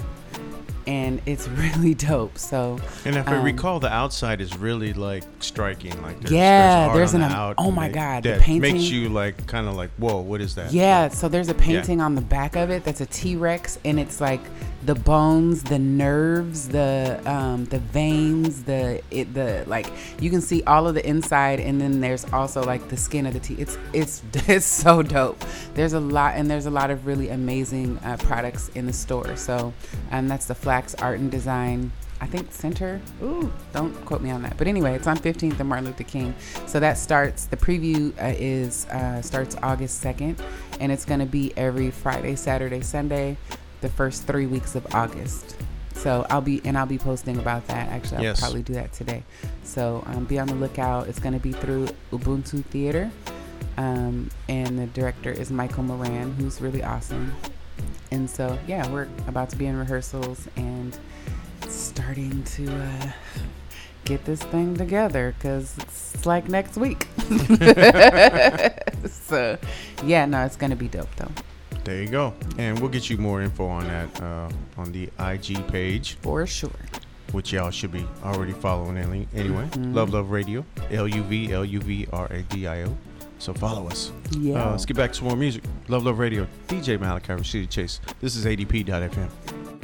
and 0.88 1.22
it's 1.26 1.48
really 1.64 1.94
dope. 1.94 2.38
So 2.38 2.80
And 3.06 3.16
if 3.16 3.28
I 3.28 3.36
Um, 3.38 3.44
recall, 3.46 3.80
the 3.80 3.92
outside 3.92 4.42
is 4.42 4.58
really 4.58 4.94
like 4.94 5.24
striking. 5.40 6.00
Like 6.02 6.20
there's, 6.22 6.32
Yeah, 6.32 6.88
there's, 6.88 7.12
there's 7.12 7.14
an 7.16 7.22
the 7.22 7.36
out 7.36 7.56
oh 7.58 7.72
my 7.72 7.90
God, 7.90 8.24
the 8.24 8.38
painting- 8.42 8.74
makes 8.74 8.84
you 8.90 9.10
like 9.10 9.46
kind 9.48 9.68
of 9.68 9.76
like 9.76 9.92
whoa, 9.98 10.22
what 10.22 10.42
is 10.42 10.56
that? 10.56 10.72
Yeah, 10.74 11.10
so 11.10 11.28
there's 11.30 11.50
a 11.50 11.54
painting 11.54 12.02
on 12.02 12.16
the 12.16 12.22
back 12.22 12.56
of 12.56 12.70
it 12.70 12.84
that's 12.84 13.02
a 13.02 13.06
T 13.06 13.36
Rex, 13.36 13.78
and 13.86 14.00
it's 14.00 14.20
like 14.22 14.42
the 14.84 14.94
bones, 14.96 15.64
the 15.64 15.80
nerves, 15.80 16.68
the 16.68 17.20
um, 17.26 17.66
the 17.66 17.80
veins, 17.80 18.64
the 18.64 19.02
it, 19.10 19.34
the 19.34 19.64
like 19.68 19.88
you 20.20 20.30
can 20.30 20.42
see 20.42 20.62
all 20.64 20.88
of 20.88 20.94
the 20.94 21.08
inside, 21.08 21.60
and 21.60 21.82
then 21.82 22.02
there's 22.02 22.24
also 22.32 22.64
like 22.64 22.88
the 22.90 22.98
skin 22.98 23.26
of 23.26 23.34
the 23.34 23.40
T. 23.40 23.56
It's 23.56 23.78
it's 23.94 24.22
it's 24.48 24.66
so 24.66 25.02
dope. 25.02 25.44
There's 25.74 25.94
a 25.94 26.00
lot, 26.00 26.36
and 26.36 26.50
there's 26.50 26.68
a 26.68 26.72
lot 26.72 26.92
of 26.92 27.08
really 27.08 27.30
amazing 27.30 27.98
uh, 28.06 28.18
products 28.20 28.70
in 28.76 28.86
the 28.86 28.94
store. 28.94 29.36
So, 29.36 29.74
um, 30.12 30.28
that's 30.28 30.46
the 30.46 30.56
Flax 30.76 30.94
Art 30.96 31.20
and 31.20 31.32
Design. 31.32 31.90
I 32.20 32.26
think 32.28 32.52
Center. 32.52 33.00
Ooh, 33.24 33.50
don't 33.72 33.94
quote 34.06 34.20
me 34.22 34.30
on 34.30 34.42
that. 34.42 34.58
But 34.58 34.68
anyway, 34.68 34.94
it's 34.94 35.08
on 35.08 35.18
15th 35.18 35.58
and 35.58 35.70
Martin 35.70 35.86
Luther 35.86 36.04
King. 36.04 36.36
So 36.66 36.82
that 36.82 36.98
starts. 36.98 37.46
The 37.46 37.56
preview 37.56 38.12
uh, 38.22 38.36
is 38.38 38.86
uh, 38.88 39.22
starts 39.22 39.56
August 39.64 40.04
2nd, 40.04 40.38
and 40.82 40.92
it's 40.92 41.06
going 41.06 41.22
to 41.22 41.26
be 41.26 41.54
every 41.56 41.92
Friday, 41.92 42.36
Saturday, 42.36 42.82
Sunday, 42.82 43.38
the 43.80 43.88
first 43.88 44.28
three 44.28 44.48
weeks 44.48 44.76
of 44.76 44.86
August. 44.94 45.56
So 45.94 46.28
I'll 46.30 46.42
be 46.42 46.60
and 46.66 46.78
I'll 46.78 46.86
be 46.86 46.98
posting 46.98 47.38
about 47.38 47.66
that. 47.68 47.88
Actually, 47.88 48.18
I'll 48.18 48.24
Yes. 48.24 48.42
probably 48.42 48.64
do 48.64 48.74
that 48.74 48.92
today. 48.92 49.24
So 49.64 50.04
um, 50.08 50.26
be 50.26 50.40
on 50.40 50.48
the 50.48 50.56
lookout. 50.56 51.08
It's 51.08 51.20
going 51.20 51.36
to 51.36 51.40
be 51.40 51.54
through 51.54 51.88
Ubuntu 52.12 52.66
Theater, 52.66 53.10
um, 53.78 54.30
and 54.50 54.78
the 54.78 54.88
director 54.88 55.32
is 55.32 55.52
Michael 55.52 55.84
Moran, 55.84 56.34
who's 56.34 56.60
really 56.60 56.84
awesome. 56.84 57.34
And 58.12 58.30
so 58.30 58.58
yeah, 58.68 58.88
we're 58.92 59.08
about 59.28 59.50
to 59.52 59.56
be 59.56 59.66
in 59.66 59.78
rehearsals 59.78 60.48
and 60.56 60.98
starting 61.68 62.44
to 62.44 62.74
uh, 62.76 63.12
get 64.06 64.24
this 64.26 64.42
thing 64.44 64.76
together 64.78 65.34
because 65.38 65.76
it's 65.80 66.26
like 66.26 66.48
next 66.48 66.78
week. 66.78 67.08
so 69.10 69.58
yeah, 70.04 70.26
no, 70.26 70.46
it's 70.46 70.56
gonna 70.56 70.76
be 70.76 70.88
dope 70.88 71.14
though, 71.18 71.32
There 71.84 72.02
you 72.02 72.08
go. 72.10 72.34
And 72.58 72.80
we'll 72.80 72.90
get 72.90 73.10
you 73.10 73.18
more 73.18 73.42
info 73.42 73.66
on 73.68 73.88
that 73.88 74.22
uh, 74.22 74.50
on 74.78 74.92
the 74.92 75.10
IG 75.20 75.68
page, 75.68 76.18
for 76.22 76.46
sure. 76.48 76.70
which 77.32 77.52
y'all 77.54 77.72
should 77.72 77.92
be 77.92 78.06
already 78.24 78.54
following 78.54 78.98
any- 78.98 79.28
anyway. 79.36 79.66
Mhm. 79.72 79.94
Luv 79.94 80.12
Luv 80.14 80.30
Radio, 80.32 80.64
L 80.92 81.08
U 81.08 81.24
V 81.24 81.52
L 81.52 81.66
U 81.66 81.80
V 81.82 82.08
R 82.14 82.28
A 82.32 82.42
D 82.44 82.68
I 82.68 82.84
O. 82.84 82.98
So 83.46 83.54
follow 83.54 83.88
us. 83.88 84.12
Yeah. 84.40 84.56
Uh, 84.56 84.72
let's 84.72 84.88
get 84.88 84.98
back 84.98 85.12
to 85.12 85.18
some 85.20 85.28
more 85.28 85.38
music. 85.38 85.64
Luv 85.88 86.04
Luv 86.04 86.18
Radio, 86.18 86.48
DJ 86.68 87.00
Malachi 87.00 87.34
Rashidi 87.34 87.70
Chase. 87.70 88.02
This 88.20 88.36
is 88.36 88.44
ADP.FM. 88.44 89.75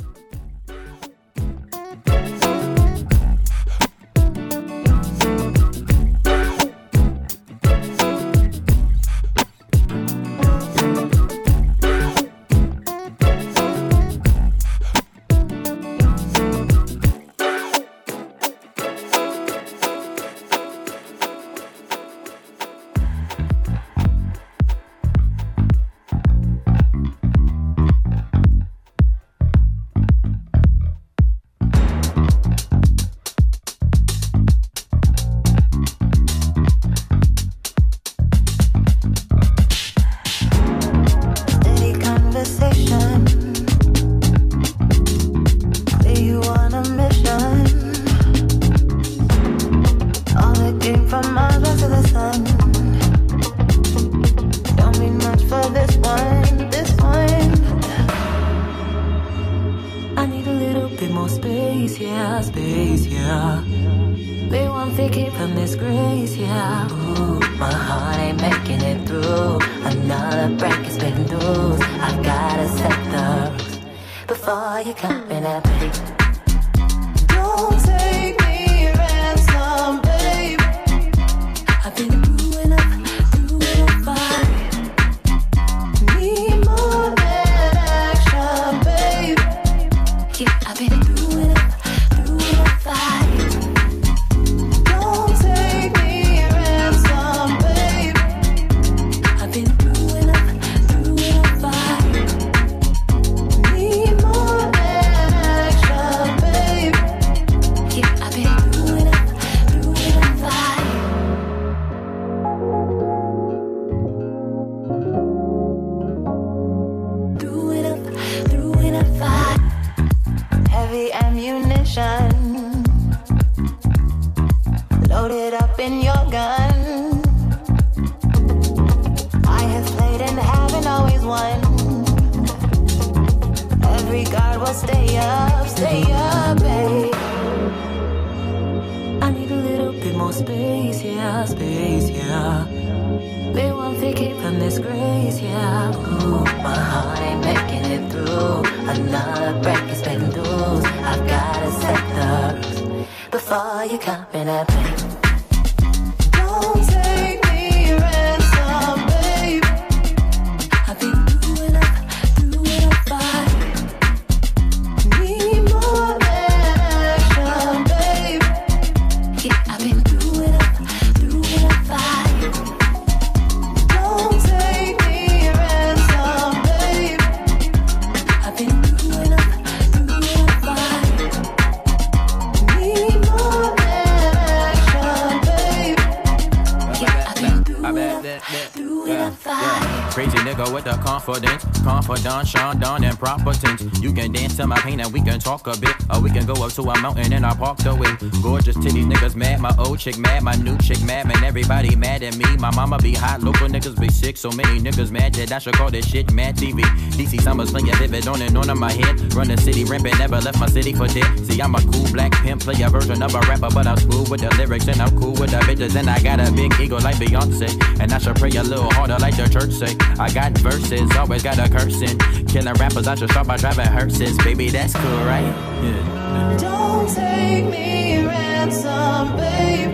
talk 195.41 195.67
a 195.67 195.79
bit. 195.79 195.95
Or 196.09 196.21
we 196.21 196.29
can 196.29 196.45
go 196.45 196.53
up 196.63 196.71
to 196.73 196.81
a 196.81 197.01
mountain 197.01 197.33
and 197.33 197.45
I 197.45 197.53
park 197.55 197.77
the 197.79 197.93
way. 197.95 198.11
Gorgeous 198.41 198.75
titty 198.75 199.03
niggas 199.03 199.35
mad, 199.35 199.59
my 199.59 199.73
old 199.77 199.99
chick 199.99 200.17
mad, 200.17 200.43
my 200.43 200.55
new 200.55 200.77
chick 200.77 201.01
mad, 201.03 201.27
man. 201.27 201.43
Everybody 201.43 201.95
mad 201.95 202.23
at 202.23 202.37
me. 202.37 202.45
My 202.57 202.71
mama 202.73 202.97
be 202.97 203.13
hot, 203.13 203.41
local 203.41 203.67
niggas 203.67 203.99
be 203.99 204.09
sick. 204.09 204.37
So 204.37 204.49
many 204.51 204.79
niggas 204.79 205.11
mad 205.11 205.33
that 205.35 205.51
I 205.51 205.59
should 205.59 205.73
call 205.73 205.91
this 205.91 206.07
shit 206.07 206.31
mad 206.31 206.55
TV. 206.55 206.81
DC 207.17 207.41
summers 207.41 207.71
playing 207.71 207.93
vivid 207.95 208.27
on 208.27 208.41
and 208.41 208.57
on 208.57 208.69
in 208.69 208.79
my 208.79 208.91
head. 208.91 209.33
Run 209.33 209.47
the 209.47 209.57
city 209.57 209.83
rampant, 209.83 210.19
never 210.19 210.39
left 210.39 210.59
my 210.59 210.67
city 210.67 210.93
for 210.93 211.07
dead. 211.07 211.45
See, 211.45 211.61
I'm 211.61 211.75
a 211.75 211.81
cool 211.81 212.07
black 212.13 212.31
pimp, 212.43 212.61
play 212.61 212.81
a 212.81 212.89
version 212.89 213.21
of 213.21 213.33
a 213.33 213.39
rapper, 213.41 213.69
but 213.73 213.87
I'm 213.87 213.97
cool 214.09 214.25
with 214.29 214.41
the 214.41 214.49
lyrics 214.57 214.87
and 214.87 215.01
I'm 215.01 215.17
cool 215.19 215.33
with 215.33 215.51
the 215.51 215.59
bitches. 215.67 215.95
And 215.95 216.09
I 216.09 216.21
got 216.21 216.39
a 216.39 216.51
big 216.51 216.73
ego 216.79 216.97
like 216.97 217.17
Beyonce. 217.17 217.69
And 217.99 218.13
I 218.13 218.17
should 218.17 218.35
pray 218.35 218.51
a 218.51 218.63
little 218.63 218.89
harder 218.91 219.17
like 219.19 219.35
the 219.37 219.47
church 219.47 219.71
say. 219.71 219.95
I 220.19 220.31
got 220.31 220.57
verses, 220.59 221.09
always 221.17 221.43
got 221.43 221.59
a 221.59 221.69
cursing. 221.69 222.17
Killing 222.51 222.65
the 222.65 222.73
rappers, 222.81 223.07
out 223.07 223.17
your 223.17 223.29
shop 223.29 223.47
by 223.47 223.55
driving 223.55 223.85
hearses. 223.87 224.37
Baby, 224.39 224.69
that's 224.69 224.93
cool, 224.93 225.23
right? 225.23 225.41
Yeah. 225.41 226.57
Don't 226.59 227.07
take 227.07 227.63
me 227.63 228.25
ransom, 228.25 229.37
babe. 229.37 229.89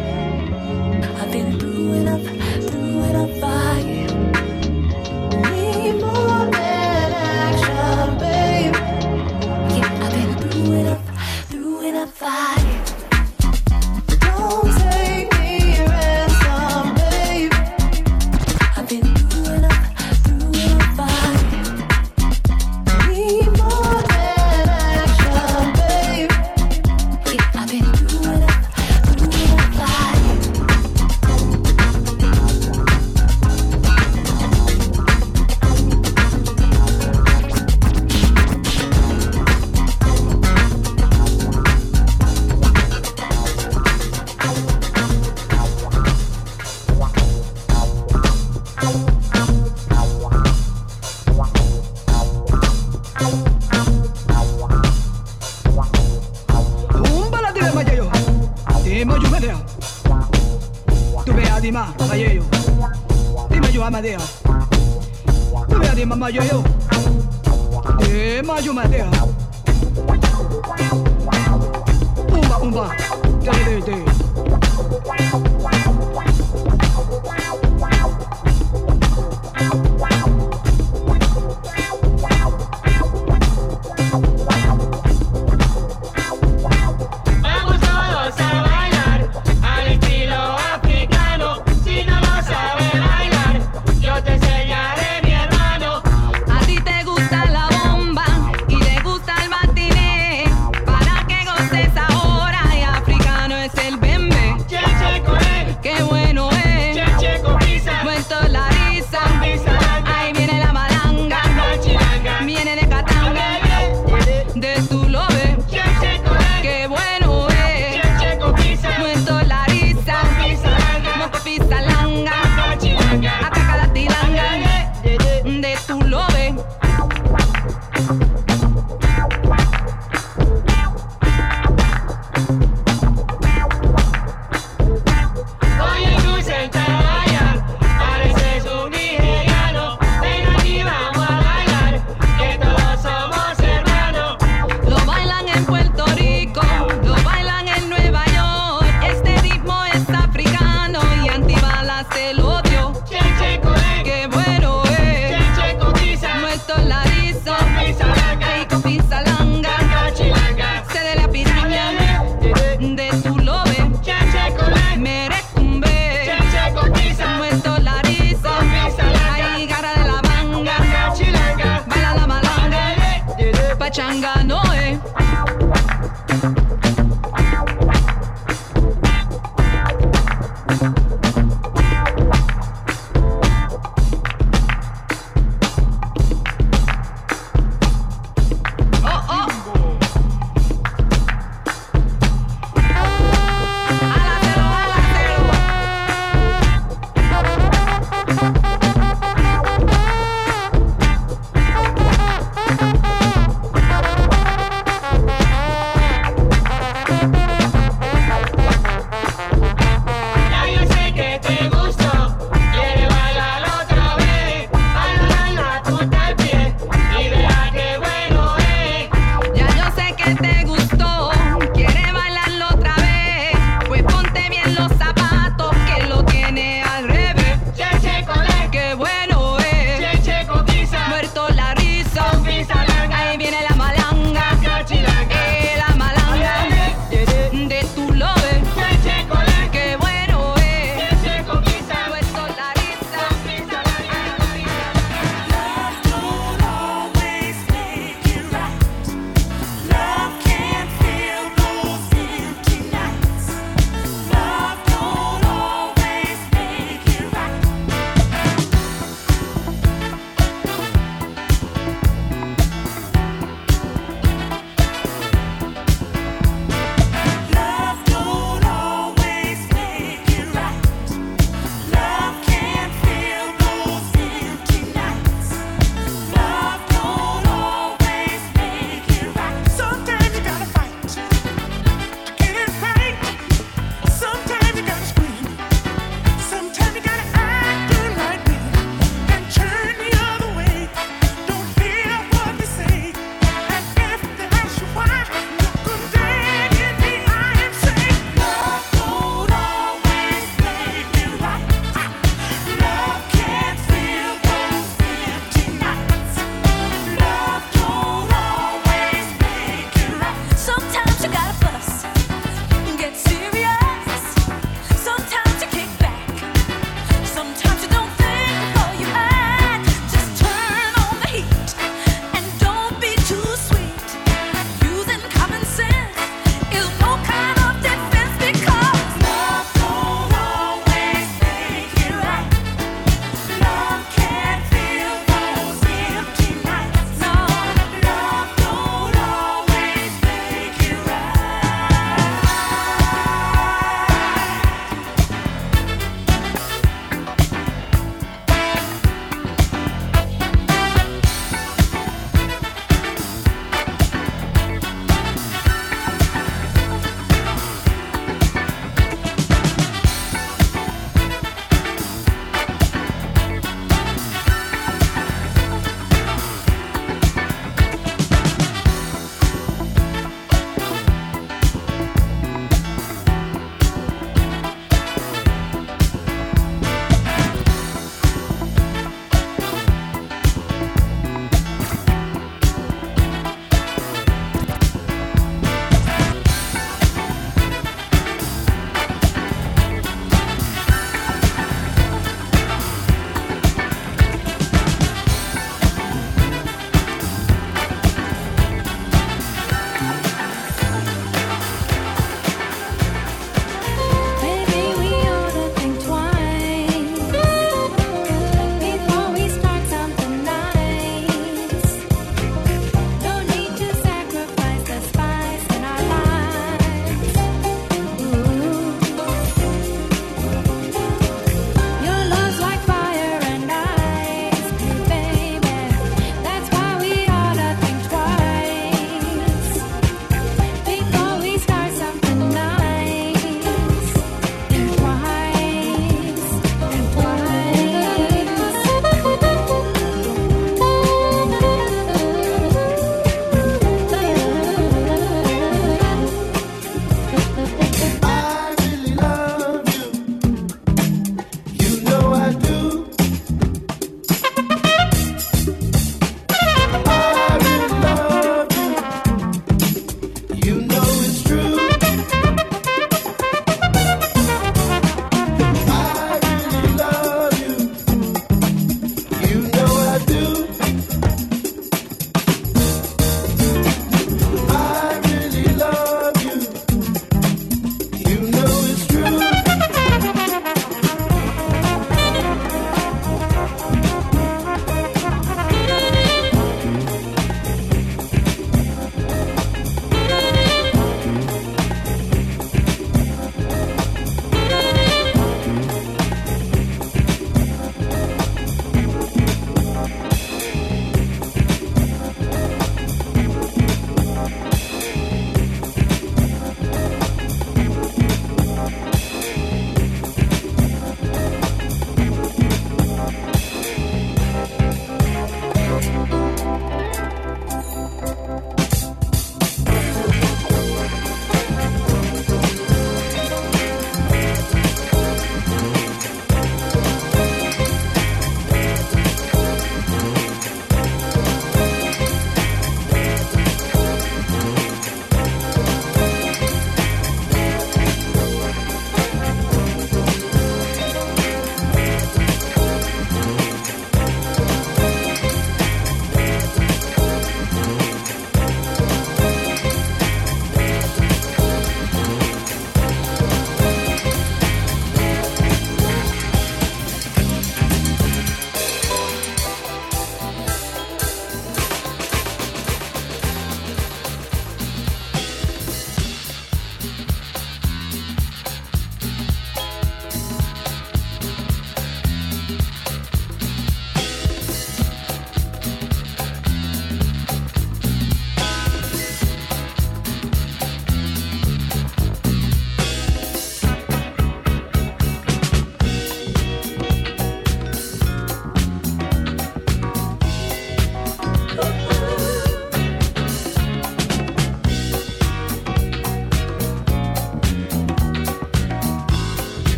I've 1.19 1.31
been 1.31 1.59
through 1.59 1.93
enough, 1.93 2.23
through 2.67 3.03
enough 3.03 3.39
fight. 3.39 3.66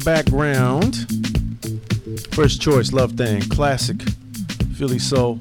The 0.00 0.04
background, 0.06 0.96
first 2.32 2.62
choice, 2.62 2.90
Love 2.90 3.12
Thing, 3.12 3.42
classic 3.42 4.00
Philly 4.74 4.98
Soul. 4.98 5.38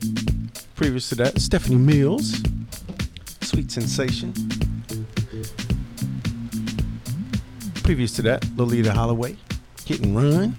Previous 0.76 1.08
to 1.10 1.16
that, 1.16 1.40
Stephanie 1.40 1.78
Mills, 1.78 2.42
Sweet 3.40 3.72
Sensation. 3.72 4.34
Previous 7.84 8.12
to 8.18 8.22
that, 8.24 8.42
Loleatta 8.58 8.90
Holloway, 8.90 9.38
Hit 9.86 10.02
and 10.02 10.14
Run. 10.14 10.56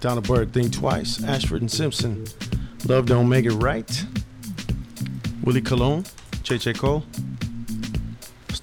Donald 0.00 0.26
Byrd, 0.26 0.52
Think 0.52 0.72
Twice, 0.72 1.22
Ashford 1.22 1.60
and 1.60 1.70
Simpson, 1.70 2.26
Love 2.88 3.06
Don't 3.06 3.28
Make 3.28 3.44
It 3.44 3.52
Right. 3.52 4.04
Willie 5.44 5.62
Colon, 5.62 6.04
Che 6.42 6.72
Cole. 6.72 7.04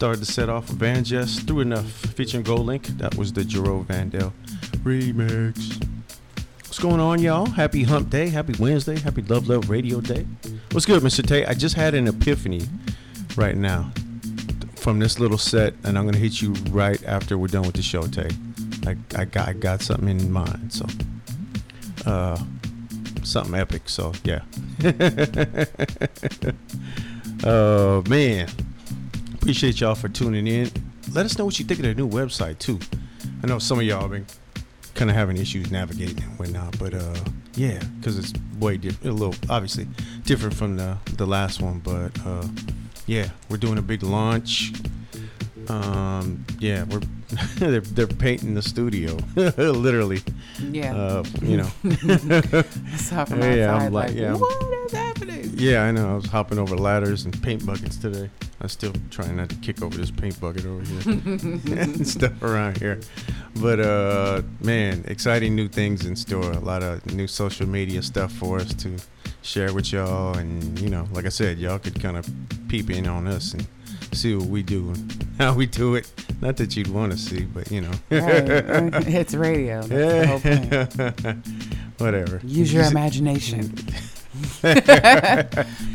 Started 0.01 0.21
the 0.21 0.25
set 0.25 0.49
off 0.49 0.65
VanJess, 0.65 1.45
Through 1.45 1.59
Enough, 1.59 1.85
featuring 1.85 2.43
GoldLink. 2.43 2.87
That 2.97 3.13
was 3.17 3.31
the 3.33 3.45
Jerome 3.45 3.85
Vandell 3.85 4.33
remix. 4.77 5.79
What's 6.63 6.79
going 6.79 6.99
on, 6.99 7.21
y'all? 7.21 7.45
Happy 7.45 7.83
Hump 7.83 8.09
Day, 8.09 8.29
Happy 8.29 8.55
Wednesday, 8.57 8.97
Happy 8.97 9.21
Luv 9.21 9.47
Luv 9.47 9.69
Radio 9.69 10.01
Day. 10.01 10.25
What's 10.71 10.87
good, 10.87 11.03
Mr. 11.03 11.23
Tay? 11.23 11.45
I 11.45 11.53
just 11.53 11.75
had 11.75 11.93
an 11.93 12.07
epiphany 12.07 12.63
right 13.37 13.55
now 13.55 13.91
from 14.75 14.97
this 14.97 15.19
little 15.19 15.37
set, 15.37 15.75
and 15.83 15.99
I'm 15.99 16.05
gonna 16.05 16.17
hit 16.17 16.41
you 16.41 16.53
right 16.71 17.03
after 17.05 17.37
we're 17.37 17.45
done 17.45 17.61
with 17.61 17.75
the 17.75 17.83
show, 17.83 18.01
Tay. 18.01 18.29
I, 18.87 18.95
I 19.15 19.25
got 19.25 19.49
I 19.49 19.53
got 19.53 19.83
something 19.83 20.09
in 20.09 20.31
mind, 20.31 20.73
so 20.73 20.87
uh, 22.07 22.43
something 23.21 23.53
epic. 23.53 23.83
So 23.87 24.13
yeah. 24.23 24.41
Oh 27.43 28.01
man, 28.09 28.47
appreciate 29.41 29.81
y'all 29.81 29.95
for 29.95 30.07
tuning 30.07 30.45
in. 30.45 30.69
Let 31.13 31.25
us 31.25 31.35
know 31.35 31.45
what 31.45 31.57
you 31.57 31.65
think 31.65 31.79
of 31.79 31.85
the 31.87 31.95
new 31.95 32.07
website 32.07 32.59
too. 32.59 32.79
I 33.41 33.47
know 33.47 33.57
some 33.57 33.79
of 33.79 33.85
y'all 33.85 34.07
been 34.07 34.27
kind 34.93 35.09
of 35.09 35.17
having 35.17 35.35
issues 35.35 35.71
navigating 35.71 36.21
and 36.23 36.37
whatnot, 36.37 36.77
but 36.77 36.93
uh, 36.93 37.15
yeah, 37.55 37.81
because 37.99 38.19
it's 38.19 38.33
way 38.59 38.77
different, 38.77 39.05
a 39.07 39.17
little 39.17 39.35
obviously 39.49 39.87
different 40.25 40.53
from 40.53 40.77
the 40.77 40.95
the 41.17 41.25
last 41.25 41.59
one, 41.59 41.79
but 41.79 42.11
uh, 42.23 42.47
yeah, 43.07 43.29
we're 43.49 43.57
doing 43.57 43.79
a 43.79 43.81
big 43.81 44.03
launch. 44.03 44.73
Um, 45.69 46.45
yeah, 46.59 46.83
we're 46.85 47.01
they're, 47.57 47.81
they're 47.81 48.07
painting 48.07 48.53
the 48.55 48.61
studio, 48.61 49.17
literally. 49.35 50.21
Yeah. 50.59 50.95
Uh, 50.95 51.23
you 51.41 51.57
know. 51.57 51.71
Yeah, 53.11 53.75
I'm 53.75 53.93
like, 53.93 54.09
like, 54.09 54.15
yeah, 54.15 54.33
what 54.35 54.85
is 54.85 54.91
happening? 54.91 55.51
Yeah, 55.55 55.83
I 55.83 55.91
know. 55.91 56.11
I 56.11 56.15
was 56.15 56.25
hopping 56.27 56.59
over 56.59 56.75
ladders 56.75 57.25
and 57.25 57.41
paint 57.43 57.65
buckets 57.65 57.97
today. 57.97 58.29
I'm 58.61 58.69
still 58.69 58.93
trying 59.09 59.37
not 59.37 59.49
to 59.49 59.55
kick 59.55 59.81
over 59.81 59.97
this 59.97 60.11
paint 60.11 60.39
bucket 60.39 60.65
over 60.65 60.83
here 60.83 61.01
and 61.77 62.07
stuff 62.07 62.41
around 62.43 62.77
here. 62.77 62.99
But 63.55 63.79
uh 63.79 64.41
man, 64.61 65.03
exciting 65.07 65.55
new 65.55 65.67
things 65.67 66.05
in 66.05 66.15
store. 66.15 66.51
A 66.51 66.59
lot 66.59 66.83
of 66.83 67.03
new 67.13 67.27
social 67.27 67.67
media 67.67 68.01
stuff 68.03 68.31
for 68.31 68.59
us 68.59 68.73
to 68.75 68.97
share 69.41 69.73
with 69.73 69.91
y'all 69.91 70.37
and 70.37 70.79
you 70.79 70.89
know, 70.89 71.07
like 71.11 71.25
I 71.25 71.29
said, 71.29 71.57
y'all 71.57 71.79
could 71.79 71.99
kind 71.99 72.17
of 72.17 72.29
peep 72.67 72.91
in 72.91 73.07
on 73.07 73.27
us 73.27 73.53
and 73.53 73.65
see 74.13 74.35
what 74.35 74.47
we 74.47 74.63
do 74.63 74.89
and 74.89 75.27
how 75.37 75.53
we 75.53 75.65
do 75.65 75.95
it. 75.95 76.11
Not 76.41 76.57
that 76.57 76.75
you'd 76.75 76.87
want 76.87 77.11
to 77.11 77.17
see, 77.17 77.43
but 77.43 77.71
you 77.71 77.81
know. 77.81 77.91
Right. 78.09 79.07
it's 79.07 79.33
radio. 79.33 79.81
That's 79.83 80.41
the 80.41 81.07
whole 81.07 81.23
point. 81.23 81.47
Whatever. 81.99 82.41
Use 82.43 82.73
your 82.73 82.85
imagination. 82.85 83.75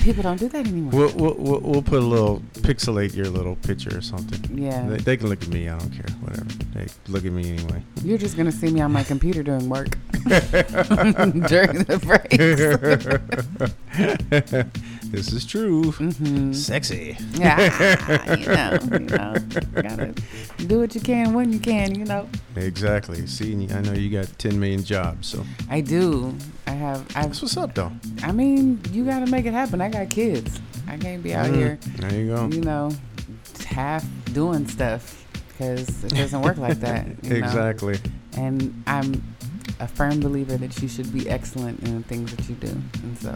People 0.01 0.23
don't 0.23 0.39
do 0.39 0.49
that 0.49 0.67
anymore. 0.67 0.93
We'll, 0.93 1.13
we'll, 1.17 1.35
we'll, 1.35 1.61
we'll 1.61 1.83
put 1.83 1.99
a 1.99 2.07
little 2.07 2.43
pixelate 2.59 3.15
your 3.17 3.27
little 3.27 3.57
picture 3.57 3.97
or 3.97 4.03
something. 4.03 4.57
Yeah. 4.57 4.87
They, 4.89 4.99
they 4.99 5.17
can 5.17 5.29
look 5.29 5.43
at 5.43 5.49
me. 5.49 5.69
I 5.69 5.77
don't 5.77 5.91
care. 5.91 6.15
Whatever. 6.21 6.45
They 6.75 6.87
look 7.09 7.25
at 7.25 7.33
me 7.33 7.57
anyway. 7.57 7.83
You're 8.05 8.19
just 8.19 8.37
gonna 8.37 8.53
see 8.53 8.71
me 8.71 8.81
on 8.83 8.93
my 8.93 9.03
computer 9.03 9.43
doing 9.43 9.69
work 9.69 9.99
during 10.25 11.85
the 11.85 11.99
break. 12.05 12.31
This 15.11 15.33
is 15.33 15.47
true. 15.47 15.85
Mm-hmm. 15.93 16.53
Sexy. 16.53 17.17
Yeah, 17.35 18.35
you 18.37 18.47
know, 18.47 18.79
you 18.93 18.99
know, 19.07 19.35
gotta 19.83 20.15
do 20.67 20.81
what 20.81 20.95
you 20.95 21.01
can 21.01 21.33
when 21.33 21.53
you 21.53 21.59
can. 21.59 21.95
You 21.95 22.05
know, 22.05 22.29
Exactly. 22.57 23.27
See, 23.27 23.53
I 23.73 23.81
know 23.81 23.93
you 23.93 24.11
got 24.11 24.27
10 24.39 24.59
million 24.59 24.83
jobs, 24.85 25.29
so 25.29 25.45
I 25.71 25.81
do. 25.81 26.35
I 26.67 26.73
have. 26.73 27.07
I. 27.17 27.23
that's 27.27 27.41
what's 27.43 27.57
up, 27.57 27.75
though. 27.75 27.93
I 28.23 28.33
mean, 28.33 28.81
you 28.93 29.05
gotta 29.05 29.27
make 29.27 29.47
it 29.47 29.53
happen. 29.53 29.81
I 29.81 29.89
got 29.89 30.11
kids. 30.11 30.61
I 30.89 30.97
can't 30.97 31.23
be 31.23 31.35
out 31.35 31.47
Mhm. 31.47 31.55
here, 31.55 31.79
There 31.97 32.15
you 32.21 32.27
go. 32.35 32.49
you 32.49 32.61
know, 32.61 32.91
half 33.67 34.05
doing 34.33 34.67
stuff 34.69 35.25
because 35.49 36.05
it 36.05 36.11
doesn't 36.15 36.43
work 36.43 36.59
like 36.59 36.81
that. 36.81 37.07
you 37.23 37.31
know? 37.31 37.37
Exactly. 37.37 37.99
And 38.37 38.83
I'm 38.87 39.23
a 39.81 39.89
firm 39.89 40.21
believer 40.21 40.57
that 40.57 40.81
you 40.83 40.89
should 40.89 41.13
be 41.13 41.29
excellent 41.29 41.81
in 41.81 41.97
the 41.97 42.03
things 42.07 42.35
that 42.37 42.49
you 42.49 42.55
do. 42.57 42.69
And 43.03 43.19
so 43.19 43.35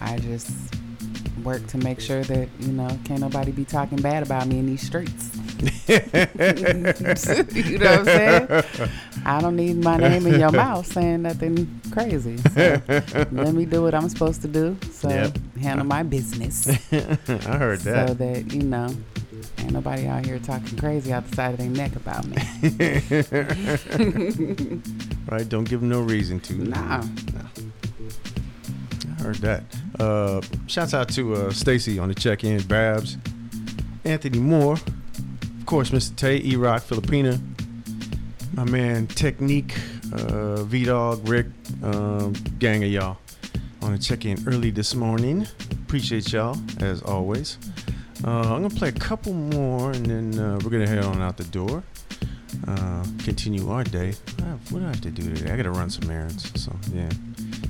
I 0.00 0.18
just 0.18 0.50
work 1.44 1.66
to 1.68 1.78
make 1.78 2.00
sure 2.00 2.22
that, 2.24 2.48
you 2.60 2.72
know, 2.72 2.88
can't 3.04 3.20
nobody 3.20 3.52
be 3.52 3.64
talking 3.64 3.98
bad 4.00 4.22
about 4.22 4.46
me 4.48 4.58
in 4.58 4.66
these 4.66 4.82
streets. 4.86 5.30
you 5.88 7.78
know 7.78 7.90
what 7.90 8.00
I'm 8.00 8.04
saying? 8.04 8.48
I 9.24 9.40
don't 9.40 9.56
need 9.56 9.76
my 9.76 9.96
name 9.96 10.26
in 10.26 10.38
your 10.38 10.52
mouth 10.52 10.86
saying 10.86 11.22
nothing 11.22 11.80
crazy. 11.90 12.36
So 12.38 12.80
let 13.32 13.54
me 13.54 13.64
do 13.64 13.82
what 13.82 13.94
I'm 13.94 14.08
supposed 14.08 14.42
to 14.42 14.48
do. 14.48 14.76
So 14.92 15.08
Yep. 15.08 15.38
handle 15.60 15.86
my 15.86 16.02
business. 16.02 16.68
I 16.92 17.04
heard 17.56 17.80
So 17.80 17.90
that. 17.92 18.08
So 18.08 18.14
that, 18.14 18.52
you 18.52 18.62
know, 18.62 18.88
ain't 19.58 19.72
nobody 19.72 20.06
out 20.06 20.24
here 20.24 20.38
talking 20.38 20.78
crazy 20.78 21.12
out 21.12 21.28
the 21.28 21.34
side 21.36 21.52
of 21.54 21.58
their 21.58 21.68
neck 21.70 21.96
about 21.96 22.24
me. 22.26 22.36
right? 25.28 25.48
Don't 25.48 25.64
give 25.64 25.80
them 25.80 25.88
no 25.88 26.00
reason 26.02 26.38
to. 26.40 26.54
Nah. 26.54 27.02
I 29.18 29.22
heard 29.22 29.36
that. 29.36 29.64
Uh, 29.98 30.40
shouts 30.66 30.94
out 30.94 31.08
to 31.08 31.34
uh, 31.34 31.50
Stacy 31.50 31.98
on 31.98 32.08
the 32.08 32.14
check-in, 32.14 32.62
Babs, 32.62 33.16
Anthony 34.04 34.38
Moore, 34.38 34.74
of 34.74 35.66
course, 35.66 35.90
Mr. 35.90 36.14
Tay, 36.16 36.40
E 36.44 36.56
Rock, 36.56 36.82
Filipina, 36.82 37.40
my 38.54 38.64
man 38.64 39.06
Technique, 39.08 39.74
uh, 40.12 40.62
V 40.64 40.84
Dog, 40.84 41.28
Rick, 41.28 41.46
um, 41.82 42.32
gang 42.58 42.84
of 42.84 42.90
y'all 42.90 43.18
on 43.82 43.92
the 43.92 43.98
check-in 43.98 44.42
early 44.46 44.70
this 44.70 44.94
morning. 44.94 45.46
Appreciate 45.84 46.32
y'all 46.32 46.56
as 46.80 47.02
always. 47.02 47.58
Uh, 48.24 48.54
I'm 48.54 48.62
gonna 48.62 48.70
play 48.70 48.88
a 48.88 48.92
couple 48.92 49.32
more, 49.32 49.92
and 49.92 50.06
then 50.06 50.38
uh, 50.38 50.58
we're 50.62 50.70
gonna 50.70 50.88
head 50.88 51.04
on 51.04 51.20
out 51.20 51.36
the 51.36 51.44
door. 51.44 51.82
Uh, 52.66 53.04
continue 53.24 53.70
our 53.70 53.84
day. 53.84 54.14
What 54.70 54.80
do 54.80 54.84
I 54.84 54.88
have 54.88 55.00
to 55.02 55.10
do 55.10 55.34
today? 55.34 55.50
I 55.50 55.56
gotta 55.56 55.70
run 55.70 55.88
some 55.88 56.10
errands. 56.10 56.50
So 56.62 56.74
yeah, 56.92 57.08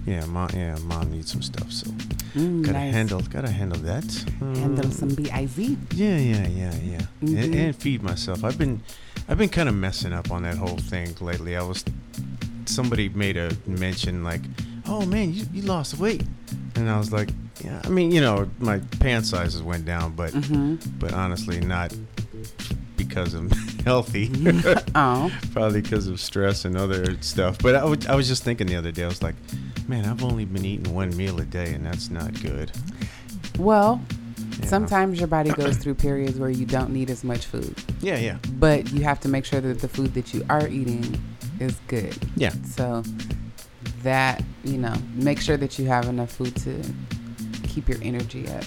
yeah, 0.07 0.25
mom, 0.27 0.49
yeah, 0.55 0.77
mom 0.85 1.11
needs 1.11 1.31
some 1.33 1.43
stuff. 1.43 1.71
So 1.73 1.91
Mm, 2.35 2.63
gotta 2.63 2.79
nice. 2.79 2.93
handle, 2.95 3.21
gotta 3.23 3.51
handle 3.51 3.81
that. 3.81 4.05
Handle 4.41 4.85
Um, 4.87 4.93
some 4.93 5.09
biz. 5.09 5.29
yeah, 5.29 6.19
yeah, 6.19 6.47
yeah, 6.47 6.75
yeah, 6.85 7.01
and, 7.23 7.29
Mhm. 7.31 7.55
and 7.57 7.77
feed 7.77 8.03
myself. 8.03 8.45
I've 8.45 8.59
been, 8.59 8.83
I've 9.29 9.39
been 9.39 9.49
kind 9.49 9.69
of 9.69 9.75
messing 9.75 10.13
up 10.13 10.31
on 10.31 10.43
that 10.43 10.57
whole 10.57 10.77
thing 10.77 11.15
lately. 11.21 11.57
I 11.57 11.63
was, 11.63 11.85
somebody 12.67 13.09
made 13.09 13.37
a 13.39 13.51
mention 13.67 14.23
like, 14.25 14.43
"Oh 14.87 15.07
man, 15.07 15.33
you, 15.33 15.47
you 15.55 15.63
lost 15.63 15.99
weight," 15.99 16.23
and 16.77 16.89
I 16.91 16.99
was 16.99 17.11
like, 17.13 17.31
"Yeah." 17.65 17.81
I 17.85 17.89
mean, 17.89 18.11
you 18.13 18.21
know, 18.21 18.49
my 18.59 18.79
pant 19.01 19.25
sizes 19.27 19.63
went 19.63 19.85
down, 19.87 20.13
but 20.15 20.33
Mm-hmm. 20.35 20.99
but 20.99 21.13
honestly, 21.15 21.61
not 21.61 21.95
because 23.09 23.35
I'm 23.35 23.51
healthy. 23.85 24.31
Oh, 24.95 25.31
Probably 25.53 25.81
because 25.81 26.07
of 26.09 26.21
stress 26.21 26.65
and 26.65 26.77
other 26.77 27.21
stuff. 27.23 27.59
But 27.59 27.75
I 27.77 28.15
was 28.15 28.29
just 28.29 28.43
thinking 28.45 28.67
the 28.67 28.77
other 28.77 28.91
day, 28.93 29.05
I 29.05 29.09
was 29.09 29.23
like, 29.23 29.35
man, 29.87 30.05
I've 30.05 30.23
only 30.25 30.45
been 30.45 30.65
eating 30.65 30.93
one 30.95 31.17
meal 31.17 31.39
a 31.41 31.45
day, 31.45 31.73
and 31.75 31.85
that's 31.87 32.11
not 32.11 32.41
good. 32.43 32.73
well, 33.59 34.01
Yeah. 34.61 34.67
sometimes 34.67 35.19
your 35.19 35.29
body 35.29 35.51
goes 35.51 35.77
through 35.77 35.95
periods 35.95 36.39
where 36.39 36.51
you 36.51 36.67
don't 36.67 36.91
need 36.91 37.11
as 37.11 37.23
much 37.25 37.47
food, 37.47 37.75
Yeah, 38.01 38.19
yeah. 38.19 38.39
but 38.55 38.91
you 38.93 39.03
have 39.03 39.21
to 39.21 39.29
make 39.29 39.45
sure 39.45 39.61
that 39.61 39.81
the 39.81 39.89
food 39.89 40.15
that 40.15 40.33
you 40.35 40.45
are 40.51 40.67
eating 40.69 41.21
is 41.61 41.77
good. 41.87 42.17
Yeah. 42.37 42.53
So 42.65 43.03
that, 44.03 44.43
you 44.65 44.79
know, 44.79 44.95
make 45.15 45.41
sure 45.41 45.57
that 45.57 45.79
you 45.79 45.87
have 45.87 46.07
enough 46.09 46.31
food 46.33 46.55
to 46.57 46.83
keep 47.65 47.89
your 47.89 47.99
energy 48.03 48.49
up. 48.49 48.65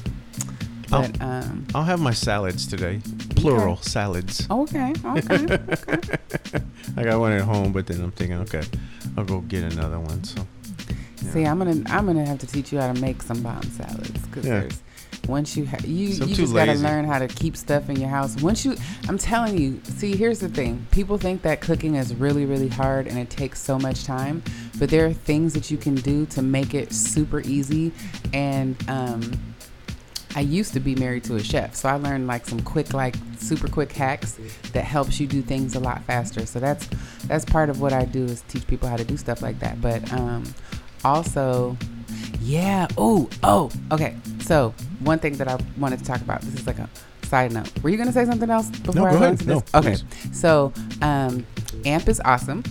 Oh. 0.93 1.01
But, 1.01 1.21
um, 1.21 1.65
I'll 1.73 1.83
have 1.83 1.99
my 1.99 2.11
salads 2.13 2.67
today. 2.67 3.01
Plural 3.35 3.77
salads. 3.77 4.47
okay, 4.49 4.93
okay. 5.05 5.43
okay. 5.45 6.17
I 6.97 7.03
got 7.03 7.19
one 7.19 7.31
at 7.31 7.41
home, 7.41 7.71
but 7.71 7.87
then 7.87 8.01
I'm 8.01 8.11
thinking, 8.11 8.37
okay, 8.39 8.63
I'll 9.17 9.23
go 9.23 9.39
get 9.41 9.63
another 9.71 9.99
one. 9.99 10.23
So, 10.23 10.45
yeah. 11.23 11.31
See, 11.31 11.43
I'm 11.45 11.57
gonna 11.59 11.81
I'm 11.87 12.05
gonna 12.07 12.25
have 12.25 12.39
to 12.39 12.47
teach 12.47 12.71
you 12.73 12.79
how 12.79 12.91
to 12.91 12.99
make 12.99 13.21
some 13.21 13.41
bomb 13.41 13.63
salads 13.63 14.09
because 14.27 14.45
Yeah. 14.45 14.61
there's 14.61 14.81
once 15.27 15.55
you 15.55 15.65
ha- 15.67 15.77
you 15.83 16.13
So 16.13 16.25
you 16.25 16.35
just 16.35 16.53
gotta 16.53 16.73
learn 16.73 17.05
how 17.05 17.19
to 17.19 17.27
keep 17.27 17.55
stuff 17.55 17.89
in 17.89 17.99
your 17.99 18.09
house. 18.09 18.35
Once 18.41 18.65
you, 18.65 18.75
I'm 19.07 19.17
telling 19.19 19.57
you. 19.57 19.79
See, 19.83 20.15
here's 20.15 20.39
the 20.39 20.49
thing: 20.49 20.85
people 20.91 21.17
think 21.17 21.43
that 21.43 21.61
cooking 21.61 21.95
is 21.95 22.13
really 22.15 22.45
really 22.45 22.67
hard 22.67 23.07
and 23.07 23.17
it 23.19 23.29
takes 23.29 23.61
so 23.61 23.77
much 23.77 24.03
time, 24.03 24.43
but 24.79 24.89
there 24.89 25.05
are 25.05 25.13
things 25.13 25.53
that 25.53 25.69
you 25.69 25.77
can 25.77 25.95
do 25.95 26.25
to 26.27 26.41
make 26.41 26.73
it 26.73 26.91
super 26.91 27.39
easy. 27.41 27.91
And 28.33 28.75
um, 28.89 29.39
I 30.35 30.41
used 30.41 30.73
to 30.73 30.79
be 30.79 30.95
married 30.95 31.23
to 31.25 31.35
a 31.35 31.43
chef, 31.43 31.75
so 31.75 31.89
I 31.89 31.95
learned 31.95 32.27
like 32.27 32.45
some 32.45 32.61
quick, 32.61 32.93
like 32.93 33.15
super 33.37 33.67
quick 33.67 33.91
hacks 33.91 34.39
that 34.73 34.83
helps 34.83 35.19
you 35.19 35.27
do 35.27 35.41
things 35.41 35.75
a 35.75 35.79
lot 35.79 36.03
faster. 36.05 36.45
So 36.45 36.59
that's 36.59 36.87
that's 37.25 37.45
part 37.45 37.69
of 37.69 37.81
what 37.81 37.93
I 37.93 38.05
do 38.05 38.23
is 38.25 38.41
teach 38.47 38.65
people 38.67 38.87
how 38.87 38.97
to 38.97 39.03
do 39.03 39.17
stuff 39.17 39.41
like 39.41 39.59
that. 39.59 39.81
But 39.81 40.11
um, 40.13 40.43
also, 41.03 41.77
yeah. 42.41 42.87
Oh, 42.97 43.29
oh. 43.43 43.71
Okay. 43.91 44.15
So 44.41 44.73
one 44.99 45.19
thing 45.19 45.37
that 45.37 45.47
I 45.47 45.57
wanted 45.77 45.99
to 45.99 46.05
talk 46.05 46.21
about. 46.21 46.41
This 46.41 46.55
is 46.61 46.67
like 46.67 46.79
a 46.79 46.89
side 47.23 47.51
note. 47.51 47.69
Were 47.83 47.89
you 47.89 47.97
gonna 47.97 48.11
say 48.11 48.25
something 48.25 48.49
else 48.49 48.69
before 48.69 48.93
go 48.93 49.05
I 49.05 49.11
go 49.11 49.17
ahead. 49.17 49.31
into 49.31 49.45
this? 49.45 49.73
No, 49.73 49.79
okay. 49.79 49.95
please. 49.95 50.37
So 50.39 50.73
um, 51.01 51.45
AMP 51.85 52.07
is 52.07 52.21
awesome. 52.25 52.63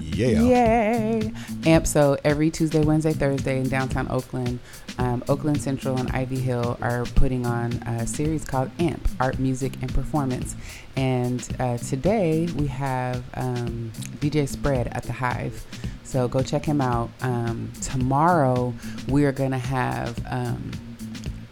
yeah. 0.00 0.42
Yay! 0.42 1.32
AMP. 1.66 1.86
So 1.86 2.16
every 2.24 2.50
Tuesday, 2.50 2.80
Wednesday, 2.80 3.12
Thursday 3.12 3.58
in 3.60 3.68
downtown 3.68 4.08
Oakland, 4.10 4.58
um, 5.00 5.24
Oakland 5.28 5.60
Central 5.62 5.96
and 5.96 6.10
Ivy 6.10 6.38
Hill 6.38 6.76
are 6.82 7.06
putting 7.14 7.46
on 7.46 7.72
a 7.86 8.06
series 8.06 8.44
called 8.44 8.70
AMP 8.78 9.08
Art, 9.18 9.38
Music, 9.38 9.72
and 9.80 9.92
Performance. 9.94 10.54
And 10.94 11.46
uh, 11.58 11.78
today 11.78 12.46
we 12.54 12.66
have 12.66 13.24
um, 13.34 13.92
DJ 14.18 14.46
Spread 14.46 14.88
at 14.88 15.04
the 15.04 15.12
Hive. 15.12 15.64
So 16.04 16.28
go 16.28 16.42
check 16.42 16.66
him 16.66 16.82
out. 16.82 17.08
Um, 17.22 17.72
tomorrow 17.80 18.74
we 19.08 19.24
are 19.24 19.32
going 19.32 19.52
to 19.52 19.58
have. 19.58 20.18
Um, 20.30 20.70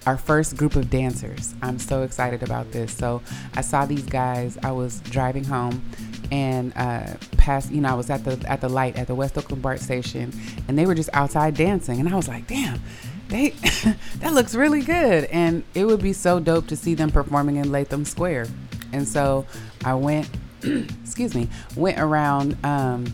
our 0.07 0.16
first 0.16 0.57
group 0.57 0.74
of 0.74 0.88
dancers. 0.88 1.55
I'm 1.61 1.78
so 1.78 2.03
excited 2.03 2.42
about 2.42 2.72
this. 2.72 2.96
So 2.96 3.20
I 3.55 3.61
saw 3.61 3.84
these 3.84 4.05
guys. 4.05 4.57
I 4.62 4.72
was 4.72 5.01
driving 5.01 5.44
home 5.44 5.84
and 6.30 6.72
uh, 6.76 7.14
past, 7.36 7.70
you 7.70 7.82
know, 7.82 7.90
I 7.90 7.94
was 7.94 8.09
at 8.09 8.24
the 8.24 8.42
at 8.51 8.62
the 8.62 8.70
light 8.70 8.96
at 8.96 9.07
the 9.07 9.14
West 9.14 9.36
Oakland 9.36 9.62
BART 9.62 9.80
station, 9.80 10.32
and 10.66 10.78
they 10.78 10.86
were 10.86 10.94
just 10.94 11.11
outside 11.12 11.55
dancing, 11.55 12.01
and 12.01 12.09
I 12.09 12.16
was 12.16 12.28
like, 12.28 12.46
damn. 12.46 12.80
They, 13.29 13.51
that 14.20 14.33
looks 14.33 14.55
really 14.55 14.83
good, 14.83 15.24
and 15.26 15.62
it 15.74 15.85
would 15.85 16.03
be 16.03 16.12
so 16.12 16.41
dope 16.41 16.66
to 16.68 16.76
see 16.76 16.95
them 16.95 17.11
performing 17.11 17.57
in 17.57 17.70
Latham 17.70 18.05
Square. 18.05 18.49
And 18.93 19.07
so 19.07 19.47
I 19.85 19.95
went, 19.95 20.29
excuse 20.62 21.35
me, 21.35 21.49
went 21.76 21.99
around, 21.99 22.57
um, 22.64 23.05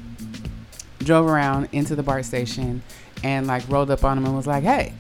drove 0.99 1.27
around 1.27 1.69
into 1.73 1.97
the 1.97 2.03
BART 2.03 2.25
station, 2.25 2.83
and 3.25 3.47
like 3.47 3.69
rolled 3.69 3.91
up 3.91 4.05
on 4.05 4.17
them 4.17 4.27
and 4.27 4.37
was 4.37 4.47
like, 4.47 4.63
"Hey, 4.63 4.93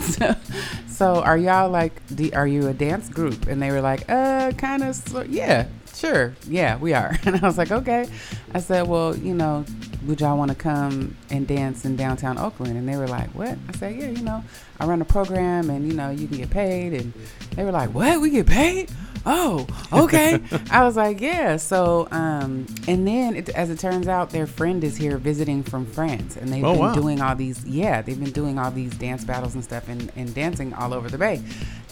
so, 0.00 0.34
so 0.88 1.22
are 1.22 1.38
y'all 1.38 1.70
like, 1.70 1.92
are 2.34 2.46
you 2.46 2.68
a 2.68 2.74
dance 2.74 3.08
group?" 3.08 3.46
And 3.46 3.62
they 3.62 3.70
were 3.70 3.80
like, 3.80 4.04
"Uh, 4.10 4.52
kind 4.52 4.82
of, 4.82 4.94
so, 4.94 5.22
yeah, 5.22 5.66
sure, 5.94 6.34
yeah, 6.48 6.76
we 6.76 6.92
are." 6.92 7.16
And 7.24 7.36
I 7.36 7.46
was 7.46 7.56
like, 7.56 7.70
"Okay." 7.70 8.08
I 8.52 8.60
said, 8.60 8.86
"Well, 8.86 9.16
you 9.16 9.34
know, 9.34 9.64
would 10.06 10.20
y'all 10.20 10.36
want 10.38 10.50
to 10.50 10.54
come 10.56 11.16
and 11.30 11.46
dance 11.46 11.84
in 11.84 11.96
downtown 11.96 12.38
Oakland?" 12.38 12.76
And 12.76 12.88
they 12.88 12.96
were 12.96 13.08
like, 13.08 13.30
"What?" 13.34 13.56
I 13.68 13.72
said, 13.78 13.96
"Yeah, 13.96 14.10
you 14.10 14.22
know, 14.22 14.44
I 14.80 14.86
run 14.86 15.00
a 15.02 15.04
program, 15.04 15.70
and 15.70 15.86
you 15.86 15.94
know, 15.94 16.10
you 16.10 16.26
can 16.28 16.36
get 16.38 16.50
paid." 16.50 16.92
And 16.94 17.12
they 17.56 17.64
were 17.64 17.72
like, 17.72 17.90
"What? 17.94 18.20
We 18.20 18.30
get 18.30 18.46
paid?" 18.46 18.90
Oh, 19.26 19.66
okay. 19.92 20.38
I 20.70 20.84
was 20.84 20.96
like, 20.96 21.18
yeah. 21.18 21.56
So, 21.56 22.06
um, 22.10 22.66
and 22.86 23.08
then 23.08 23.36
it, 23.36 23.48
as 23.48 23.70
it 23.70 23.78
turns 23.78 24.06
out, 24.06 24.28
their 24.28 24.46
friend 24.46 24.84
is 24.84 24.98
here 24.98 25.16
visiting 25.16 25.62
from 25.62 25.86
France, 25.86 26.36
and 26.36 26.52
they've 26.52 26.62
Oh, 26.62 26.72
been 26.72 26.80
wow. 26.80 26.94
doing 26.94 27.20
all 27.22 27.34
these. 27.34 27.64
Yeah, 27.64 28.02
they've 28.02 28.20
been 28.20 28.32
doing 28.32 28.58
all 28.58 28.70
these 28.70 28.94
dance 28.96 29.24
battles 29.24 29.54
and 29.54 29.64
stuff, 29.64 29.88
and, 29.88 30.12
and 30.14 30.34
dancing 30.34 30.74
all 30.74 30.92
over 30.92 31.08
the 31.08 31.16
bay. 31.16 31.40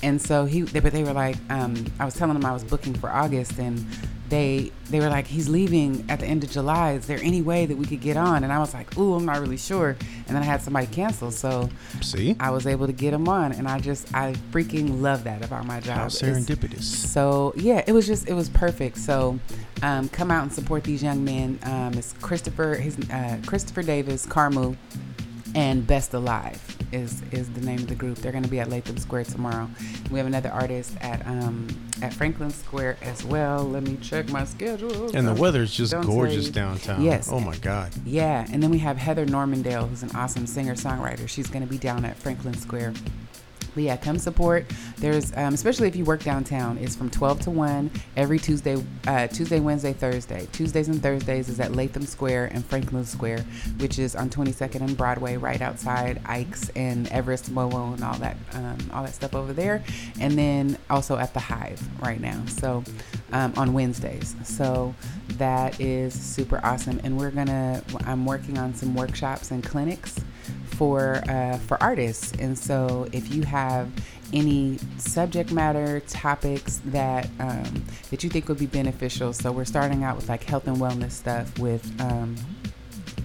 And 0.03 0.21
so 0.21 0.45
he, 0.45 0.61
they, 0.61 0.81
but 0.81 0.93
they 0.93 1.05
were 1.05 1.15
like, 1.15 1.37
um, 1.49 1.87
I 1.99 2.05
was 2.05 2.13
telling 2.15 2.35
them 2.35 2.45
I 2.45 2.53
was 2.53 2.65
booking 2.65 2.93
for 2.93 3.09
August, 3.09 3.59
and 3.59 3.83
they 4.33 4.73
they 4.91 4.99
were 4.99 5.11
like, 5.11 5.27
he's 5.27 5.49
leaving 5.49 6.05
at 6.09 6.19
the 6.21 6.27
end 6.27 6.43
of 6.43 6.51
July. 6.51 6.93
Is 6.93 7.07
there 7.07 7.21
any 7.23 7.43
way 7.43 7.67
that 7.67 7.77
we 7.77 7.85
could 7.87 8.01
get 8.01 8.17
on? 8.17 8.45
And 8.45 8.53
I 8.53 8.59
was 8.59 8.73
like, 8.75 8.97
ooh, 8.99 9.15
I'm 9.15 9.27
not 9.27 9.41
really 9.41 9.59
sure. 9.59 9.91
And 10.27 10.35
then 10.35 10.43
I 10.43 10.45
had 10.47 10.63
somebody 10.63 10.87
cancel, 10.87 11.31
so 11.31 11.69
See? 12.01 12.35
I 12.41 12.51
was 12.51 12.67
able 12.67 12.87
to 12.87 12.93
get 12.93 13.13
him 13.13 13.29
on, 13.29 13.53
and 13.53 13.69
I 13.69 13.79
just 13.79 14.13
I 14.15 14.33
freaking 14.51 15.01
love 15.03 15.25
that 15.25 15.45
about 15.45 15.67
my 15.67 15.81
job. 15.81 15.97
How 15.99 16.07
It's- 16.07 16.21
serendipitous. 16.23 16.83
so 16.83 17.53
yeah, 17.57 17.85
it 17.87 17.93
was 17.93 18.07
just 18.07 18.27
it 18.29 18.35
was 18.35 18.49
perfect. 18.49 18.97
So 18.99 19.39
um, 19.83 20.09
come 20.09 20.31
out 20.31 20.43
and 20.45 20.53
support 20.53 20.83
these 20.85 21.03
young 21.03 21.23
men. 21.25 21.59
Um, 21.65 21.93
it's 21.95 22.15
Christopher 22.15 22.75
his 22.77 22.99
uh, 23.11 23.37
Christopher 23.47 23.83
Davis, 23.83 24.25
Carmu, 24.27 24.77
and 25.55 25.87
Best 25.87 26.15
Alive. 26.15 26.61
is 26.93 27.23
is 27.33 27.49
the 27.51 27.61
name 27.63 27.79
of 27.79 27.87
the 27.89 27.95
group. 27.95 28.19
They're 28.19 28.33
going 28.33 28.45
to 28.45 28.51
be 28.51 28.61
at 28.61 28.69
Latham 28.69 28.99
Square 28.99 29.25
tomorrow. 29.25 29.69
We 30.11 30.19
have 30.19 30.27
another 30.27 30.51
artist 30.51 30.95
at 31.01 31.27
um 31.27 31.67
at 32.03 32.13
Franklin 32.13 32.51
Square 32.51 32.99
as 33.03 33.25
well. 33.25 33.65
Let 33.65 33.83
me 33.83 33.97
check 34.03 34.29
my 34.31 34.45
schedule. 34.45 35.05
And 35.17 35.27
the 35.27 35.33
Don't- 35.33 35.39
weather's 35.41 35.73
just 35.73 35.93
don't 35.93 36.05
gorgeous 36.07 36.47
say- 36.47 36.53
downtown. 36.53 37.01
Yes. 37.03 37.29
Oh 37.33 37.41
my 37.41 37.57
God. 37.57 37.93
Yeah, 38.05 38.47
and 38.53 38.63
then 38.63 38.71
we 38.71 38.79
have 38.79 38.97
Heather 38.99 39.25
Normandale, 39.27 39.87
who's 39.87 40.03
an 40.03 40.11
awesome 40.15 40.47
singer 40.47 40.75
songwriter. 40.75 41.29
She's 41.29 41.47
going 41.49 41.65
to 41.65 41.71
be 41.71 41.79
down 41.79 42.05
at 42.05 42.17
Franklin 42.17 42.55
Square. 42.55 42.95
But 43.75 43.85
yeah, 43.85 43.97
come 43.97 44.19
support. 44.19 44.67
There's, 44.99 45.37
um, 45.37 45.55
especially 45.55 45.89
if 45.89 45.97
you 45.97 46.05
work 46.05 46.23
downtown, 46.23 46.79
it's 46.79 46.95
from 46.95 47.11
12 47.11 47.41
to 47.43 47.51
1 47.51 47.91
every 48.17 48.39
Tuesday, 48.39 48.83
uh, 49.07 49.27
Tuesday, 49.29 49.61
Wednesday, 49.61 49.93
Thursday. 49.93 50.47
Tuesdays 50.53 50.89
and 50.89 51.03
Thursdays 51.03 51.49
is 51.49 51.61
at 51.61 51.73
Latham 51.73 52.05
Square 52.05 52.51
and 52.53 52.65
Franklin 52.65 53.05
Square, 53.05 53.45
which 53.79 53.99
is 53.99 54.15
on 54.15 54.31
22nd 54.31 54.81
and 54.81 54.97
Broadway, 54.97 55.37
right 55.37 55.61
outside 55.61 56.21
Ike's 56.27 56.71
and 56.77 57.09
Everest 57.09 57.53
Momo 57.53 57.95
and 57.95 58.05
all 58.05 58.15
that, 58.19 58.37
um, 58.53 58.79
all 58.93 59.03
that 59.03 59.15
stuff 59.15 59.35
over 59.35 59.53
there. 59.53 59.83
And 60.21 60.39
then 60.39 60.79
also 60.91 61.17
at 61.17 61.35
the 61.35 61.41
Hive 61.41 61.81
right 62.01 62.21
now. 62.21 62.43
So 62.47 62.85
um, 63.33 63.53
on 63.57 63.73
Wednesdays. 63.73 64.37
So 64.45 64.95
that 65.39 65.81
is 65.81 66.15
super 66.15 66.61
awesome. 66.63 67.01
And 67.03 67.19
we're 67.19 67.31
gonna, 67.31 67.83
I'm 68.05 68.25
working 68.25 68.59
on 68.59 68.75
some 68.75 68.95
workshops 68.95 69.51
and 69.51 69.63
clinics 69.65 70.21
for 70.83 71.23
uh, 71.29 71.57
for 71.59 71.81
artists. 71.81 72.33
And 72.41 72.59
so, 72.59 73.07
if 73.13 73.33
you 73.33 73.45
have 73.45 73.89
any 74.33 74.79
subject 74.97 75.53
matter 75.53 76.01
topics 76.09 76.81
that 76.87 77.29
um, 77.39 77.85
that 78.11 78.25
you 78.25 78.31
think 78.31 78.49
would 78.49 78.59
be 78.59 78.67
beneficial, 78.67 79.33
so 79.33 79.53
we're 79.53 79.65
starting 79.65 80.03
out 80.03 80.17
with 80.17 80.29
like 80.29 80.43
health 80.43 80.67
and 80.67 80.79
wellness 80.79 81.13
stuff 81.13 81.57
with. 81.61 81.89
Um, 82.01 82.35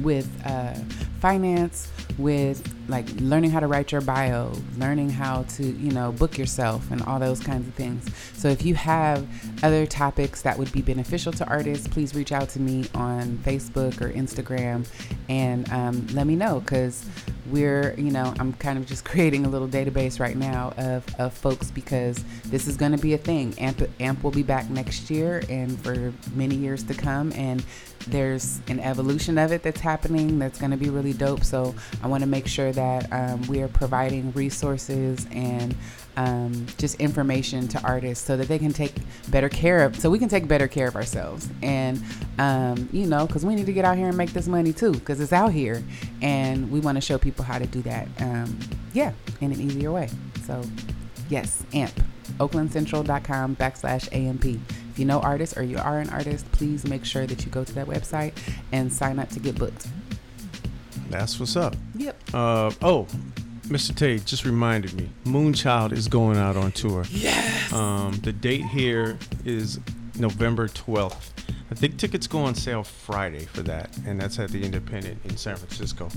with 0.01 0.29
uh, 0.45 0.75
finance, 1.21 1.91
with 2.19 2.61
like 2.87 3.07
learning 3.19 3.51
how 3.51 3.59
to 3.59 3.67
write 3.67 3.91
your 3.91 4.01
bio, 4.01 4.51
learning 4.77 5.09
how 5.09 5.43
to, 5.43 5.63
you 5.63 5.91
know, 5.91 6.11
book 6.11 6.37
yourself 6.37 6.89
and 6.91 7.01
all 7.03 7.19
those 7.19 7.39
kinds 7.39 7.67
of 7.67 7.73
things. 7.73 8.09
So 8.33 8.47
if 8.47 8.65
you 8.65 8.75
have 8.75 9.27
other 9.63 9.85
topics 9.85 10.41
that 10.43 10.57
would 10.57 10.71
be 10.71 10.81
beneficial 10.81 11.31
to 11.33 11.47
artists, 11.47 11.87
please 11.87 12.15
reach 12.15 12.31
out 12.31 12.49
to 12.49 12.59
me 12.59 12.87
on 12.93 13.37
Facebook 13.39 14.01
or 14.01 14.09
Instagram 14.11 14.87
and 15.29 15.71
um, 15.71 16.07
let 16.13 16.27
me 16.27 16.35
know 16.35 16.59
because 16.59 17.05
we're, 17.49 17.93
you 17.97 18.11
know, 18.11 18.33
I'm 18.39 18.53
kind 18.53 18.77
of 18.77 18.85
just 18.85 19.05
creating 19.17 19.45
a 19.45 19.49
little 19.49 19.67
database 19.67 20.19
right 20.19 20.35
now 20.35 20.73
of, 20.77 21.05
of 21.19 21.33
folks 21.33 21.71
because 21.71 22.23
this 22.45 22.67
is 22.67 22.77
going 22.77 22.91
to 22.91 22.97
be 22.97 23.13
a 23.13 23.17
thing. 23.17 23.53
AMP, 23.57 23.89
AMP 23.99 24.23
will 24.23 24.31
be 24.31 24.43
back 24.43 24.69
next 24.69 25.09
year 25.09 25.43
and 25.49 25.79
for 25.81 26.13
many 26.33 26.55
years 26.55 26.83
to 26.83 26.93
come. 26.93 27.31
And 27.33 27.63
there's 28.07 28.61
an 28.67 28.79
evolution 28.79 29.37
of 29.37 29.51
it 29.51 29.63
that's 29.63 29.81
happening 29.81 30.39
that's 30.39 30.59
going 30.59 30.71
to 30.71 30.77
be 30.77 30.89
really 30.89 31.13
dope. 31.13 31.43
So 31.43 31.75
I 32.01 32.07
want 32.07 32.21
to 32.21 32.27
make 32.27 32.47
sure 32.47 32.71
that 32.77 33.11
um, 33.11 33.41
we 33.47 33.61
are 33.61 33.67
providing 33.67 34.31
resources 34.33 35.27
and 35.31 35.75
um, 36.15 36.65
just 36.77 36.99
information 36.99 37.67
to 37.69 37.81
artists 37.81 38.25
so 38.25 38.37
that 38.37 38.47
they 38.47 38.59
can 38.59 38.71
take 38.71 38.93
better 39.29 39.49
care 39.49 39.83
of, 39.83 39.99
so 39.99 40.09
we 40.09 40.19
can 40.19 40.29
take 40.29 40.47
better 40.47 40.67
care 40.67 40.87
of 40.87 40.95
ourselves. 40.95 41.49
And, 41.61 42.01
um, 42.37 42.87
you 42.91 43.07
know, 43.07 43.25
because 43.25 43.45
we 43.45 43.55
need 43.55 43.65
to 43.65 43.73
get 43.73 43.83
out 43.83 43.97
here 43.97 44.07
and 44.07 44.17
make 44.17 44.31
this 44.31 44.47
money 44.47 44.73
too, 44.73 44.93
because 44.93 45.19
it's 45.19 45.33
out 45.33 45.51
here. 45.51 45.83
And 46.21 46.71
we 46.71 46.79
want 46.79 46.95
to 46.95 47.01
show 47.01 47.17
people 47.17 47.43
how 47.43 47.59
to 47.59 47.65
do 47.65 47.81
that, 47.81 48.07
um, 48.19 48.57
yeah, 48.93 49.11
in 49.41 49.51
an 49.51 49.59
easier 49.59 49.91
way. 49.91 50.09
So, 50.45 50.61
yes, 51.29 51.63
AMP, 51.73 51.99
oaklandcentral.com 52.39 53.55
backslash 53.55 54.07
AMP. 54.13 54.45
If 54.45 54.99
you 54.99 55.05
know 55.05 55.19
artists 55.19 55.57
or 55.57 55.63
you 55.63 55.77
are 55.77 55.99
an 55.99 56.09
artist, 56.09 56.51
please 56.51 56.85
make 56.85 57.05
sure 57.05 57.25
that 57.25 57.43
you 57.43 57.51
go 57.51 57.63
to 57.63 57.73
that 57.73 57.87
website 57.87 58.33
and 58.71 58.93
sign 58.93 59.19
up 59.19 59.29
to 59.29 59.39
get 59.39 59.57
booked. 59.57 59.87
That's 61.09 61.39
what's 61.39 61.55
up. 61.55 61.75
Yep. 61.95 62.21
Uh, 62.33 62.71
oh, 62.81 63.07
Mr. 63.67 63.95
Tate 63.95 64.25
just 64.25 64.45
reminded 64.45 64.93
me. 64.93 65.09
Moonchild 65.25 65.91
is 65.91 66.07
going 66.07 66.37
out 66.37 66.55
on 66.55 66.71
tour. 66.71 67.05
Yes. 67.09 67.73
Um, 67.73 68.13
the 68.23 68.31
date 68.31 68.65
here 68.65 69.17
is 69.45 69.79
November 70.17 70.67
12th. 70.67 71.31
I 71.69 71.75
think 71.75 71.97
tickets 71.97 72.27
go 72.27 72.39
on 72.39 72.55
sale 72.55 72.83
Friday 72.83 73.45
for 73.45 73.61
that, 73.63 73.89
and 74.05 74.19
that's 74.19 74.39
at 74.39 74.51
the 74.51 74.63
Independent 74.63 75.19
in 75.25 75.35
San 75.35 75.57
Francisco. 75.57 76.09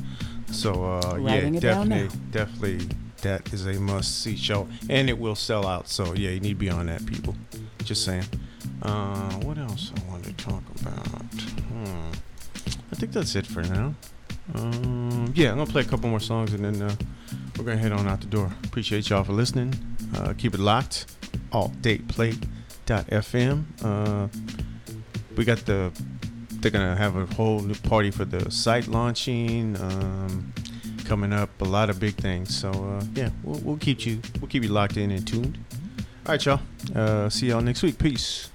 So 0.52 0.84
uh, 0.84 1.16
yeah, 1.16 1.32
Writing 1.32 1.54
it 1.56 1.60
down 1.60 1.88
definitely, 1.88 2.18
definitely, 2.30 2.96
that 3.22 3.52
is 3.52 3.66
a 3.66 3.72
must-see 3.74 4.36
show, 4.36 4.68
and 4.88 5.10
it 5.10 5.18
will 5.18 5.34
sell 5.34 5.66
out. 5.66 5.88
So 5.88 6.14
yeah, 6.14 6.30
you 6.30 6.40
need 6.40 6.50
to 6.50 6.54
be 6.54 6.70
on 6.70 6.86
that, 6.86 7.04
people. 7.04 7.34
Just 7.82 8.04
saying. 8.04 8.24
Uh, 8.82 9.32
what 9.40 9.58
else 9.58 9.92
I 9.96 10.10
wanted 10.10 10.38
to 10.38 10.44
talk 10.44 10.62
about? 10.80 10.96
Hmm. 10.96 12.10
I 12.92 12.96
think 12.96 13.12
that's 13.12 13.34
it 13.34 13.46
for 13.46 13.62
now. 13.62 13.94
Um, 14.54 15.32
yeah, 15.34 15.50
I'm 15.50 15.58
gonna 15.58 15.70
play 15.70 15.82
a 15.82 15.84
couple 15.84 16.08
more 16.08 16.20
songs 16.20 16.54
and 16.54 16.64
then 16.64 16.80
uh, 16.82 16.94
we're 17.56 17.64
gonna 17.64 17.78
head 17.78 17.92
on 17.92 18.08
out 18.08 18.20
the 18.20 18.26
door. 18.26 18.50
Appreciate 18.64 19.10
y'all 19.10 19.24
for 19.24 19.32
listening. 19.32 19.74
Uh, 20.16 20.32
keep 20.36 20.54
it 20.54 20.60
locked. 20.60 21.06
AltDatePlay.fm. 21.52 23.64
Uh, 23.84 24.28
we 25.36 25.44
got 25.44 25.58
the. 25.66 25.92
They're 26.60 26.70
gonna 26.70 26.96
have 26.96 27.16
a 27.16 27.26
whole 27.34 27.60
new 27.60 27.74
party 27.74 28.10
for 28.10 28.24
the 28.24 28.50
site 28.50 28.86
launching. 28.86 29.76
Um, 29.80 30.52
coming 31.10 31.32
up, 31.32 31.50
a 31.60 31.64
lot 31.64 31.90
of 31.90 31.98
big 31.98 32.14
things. 32.14 32.56
So 32.56 32.70
uh, 32.70 33.04
yeah, 33.14 33.30
we'll, 33.42 33.58
we'll 33.60 33.76
keep 33.78 34.06
you. 34.06 34.20
We'll 34.40 34.48
keep 34.48 34.62
you 34.62 34.68
locked 34.68 34.96
in 34.96 35.10
and 35.10 35.26
tuned. 35.26 35.58
All 36.26 36.32
right, 36.32 36.44
y'all. 36.44 36.60
Uh, 36.94 37.28
see 37.28 37.48
y'all 37.48 37.60
next 37.60 37.82
week. 37.82 37.98
Peace. 37.98 38.48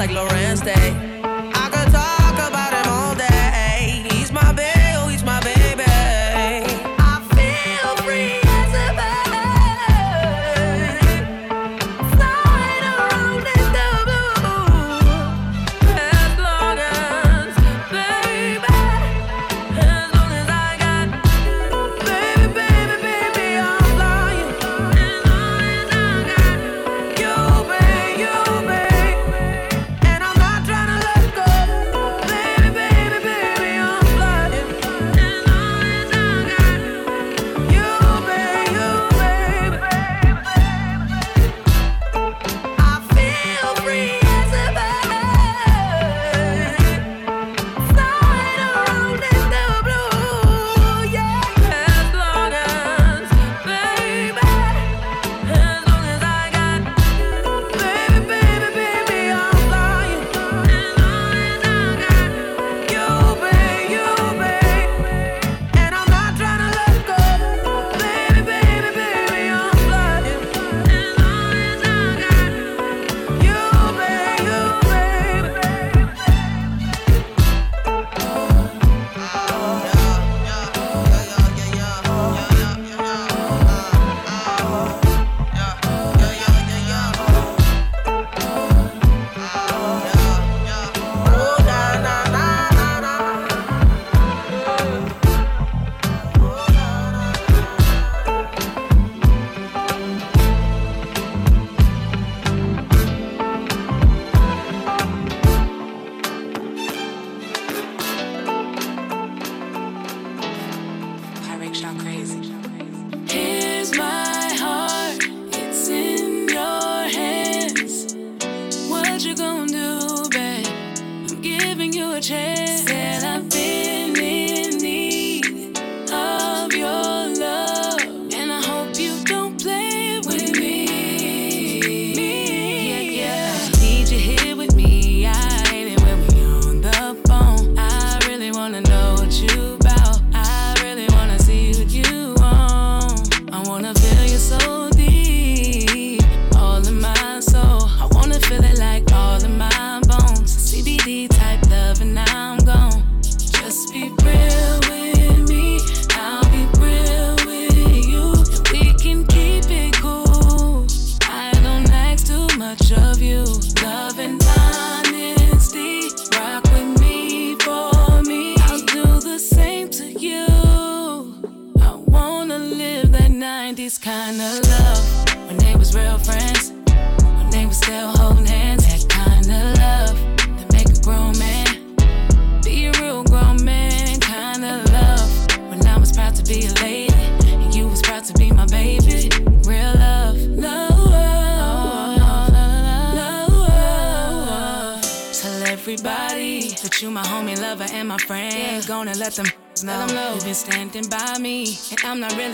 Like 0.00 0.12
Lorenz 0.12 0.62
Day. 0.62 0.89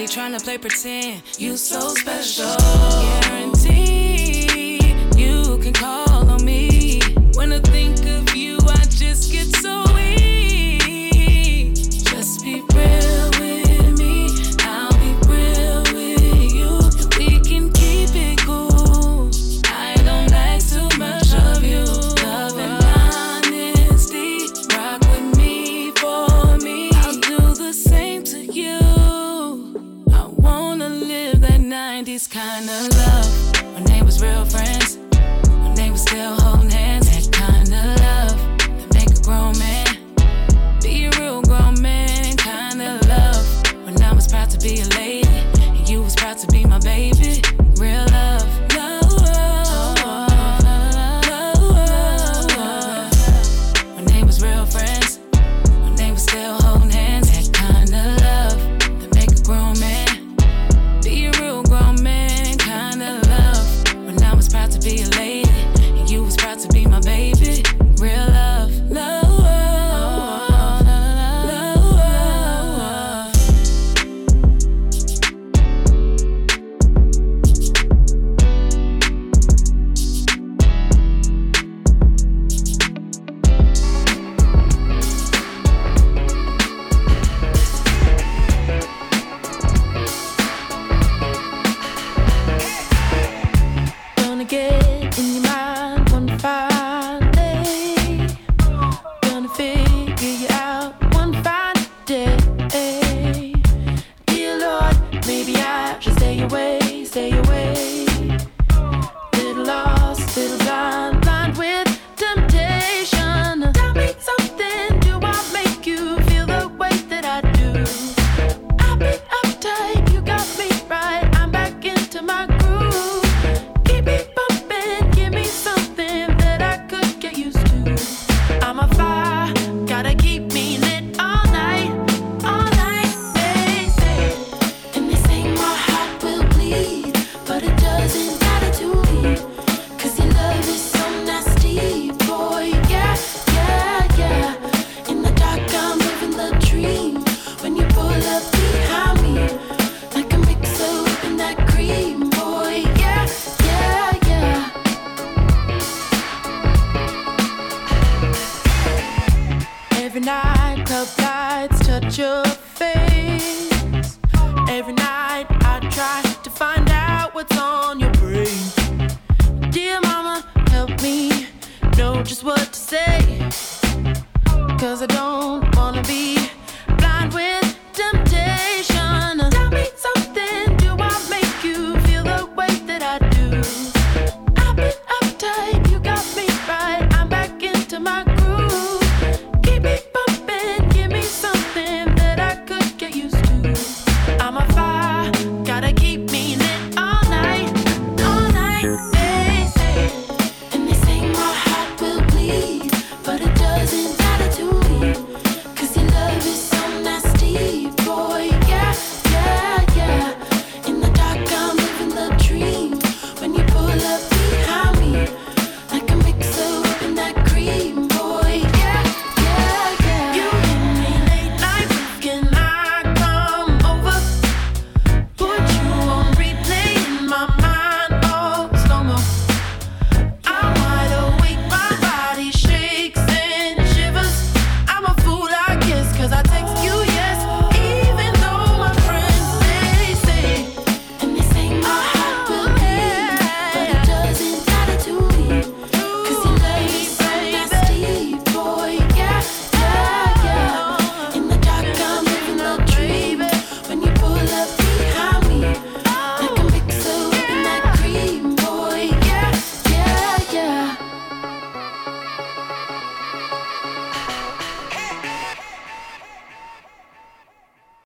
Trying 0.07 0.33
to 0.33 0.41
play 0.45 0.59
pretend. 0.59 1.23
You 1.39 1.57
so 1.57 1.81
special. 1.95 2.57
Guarantee 3.01 3.56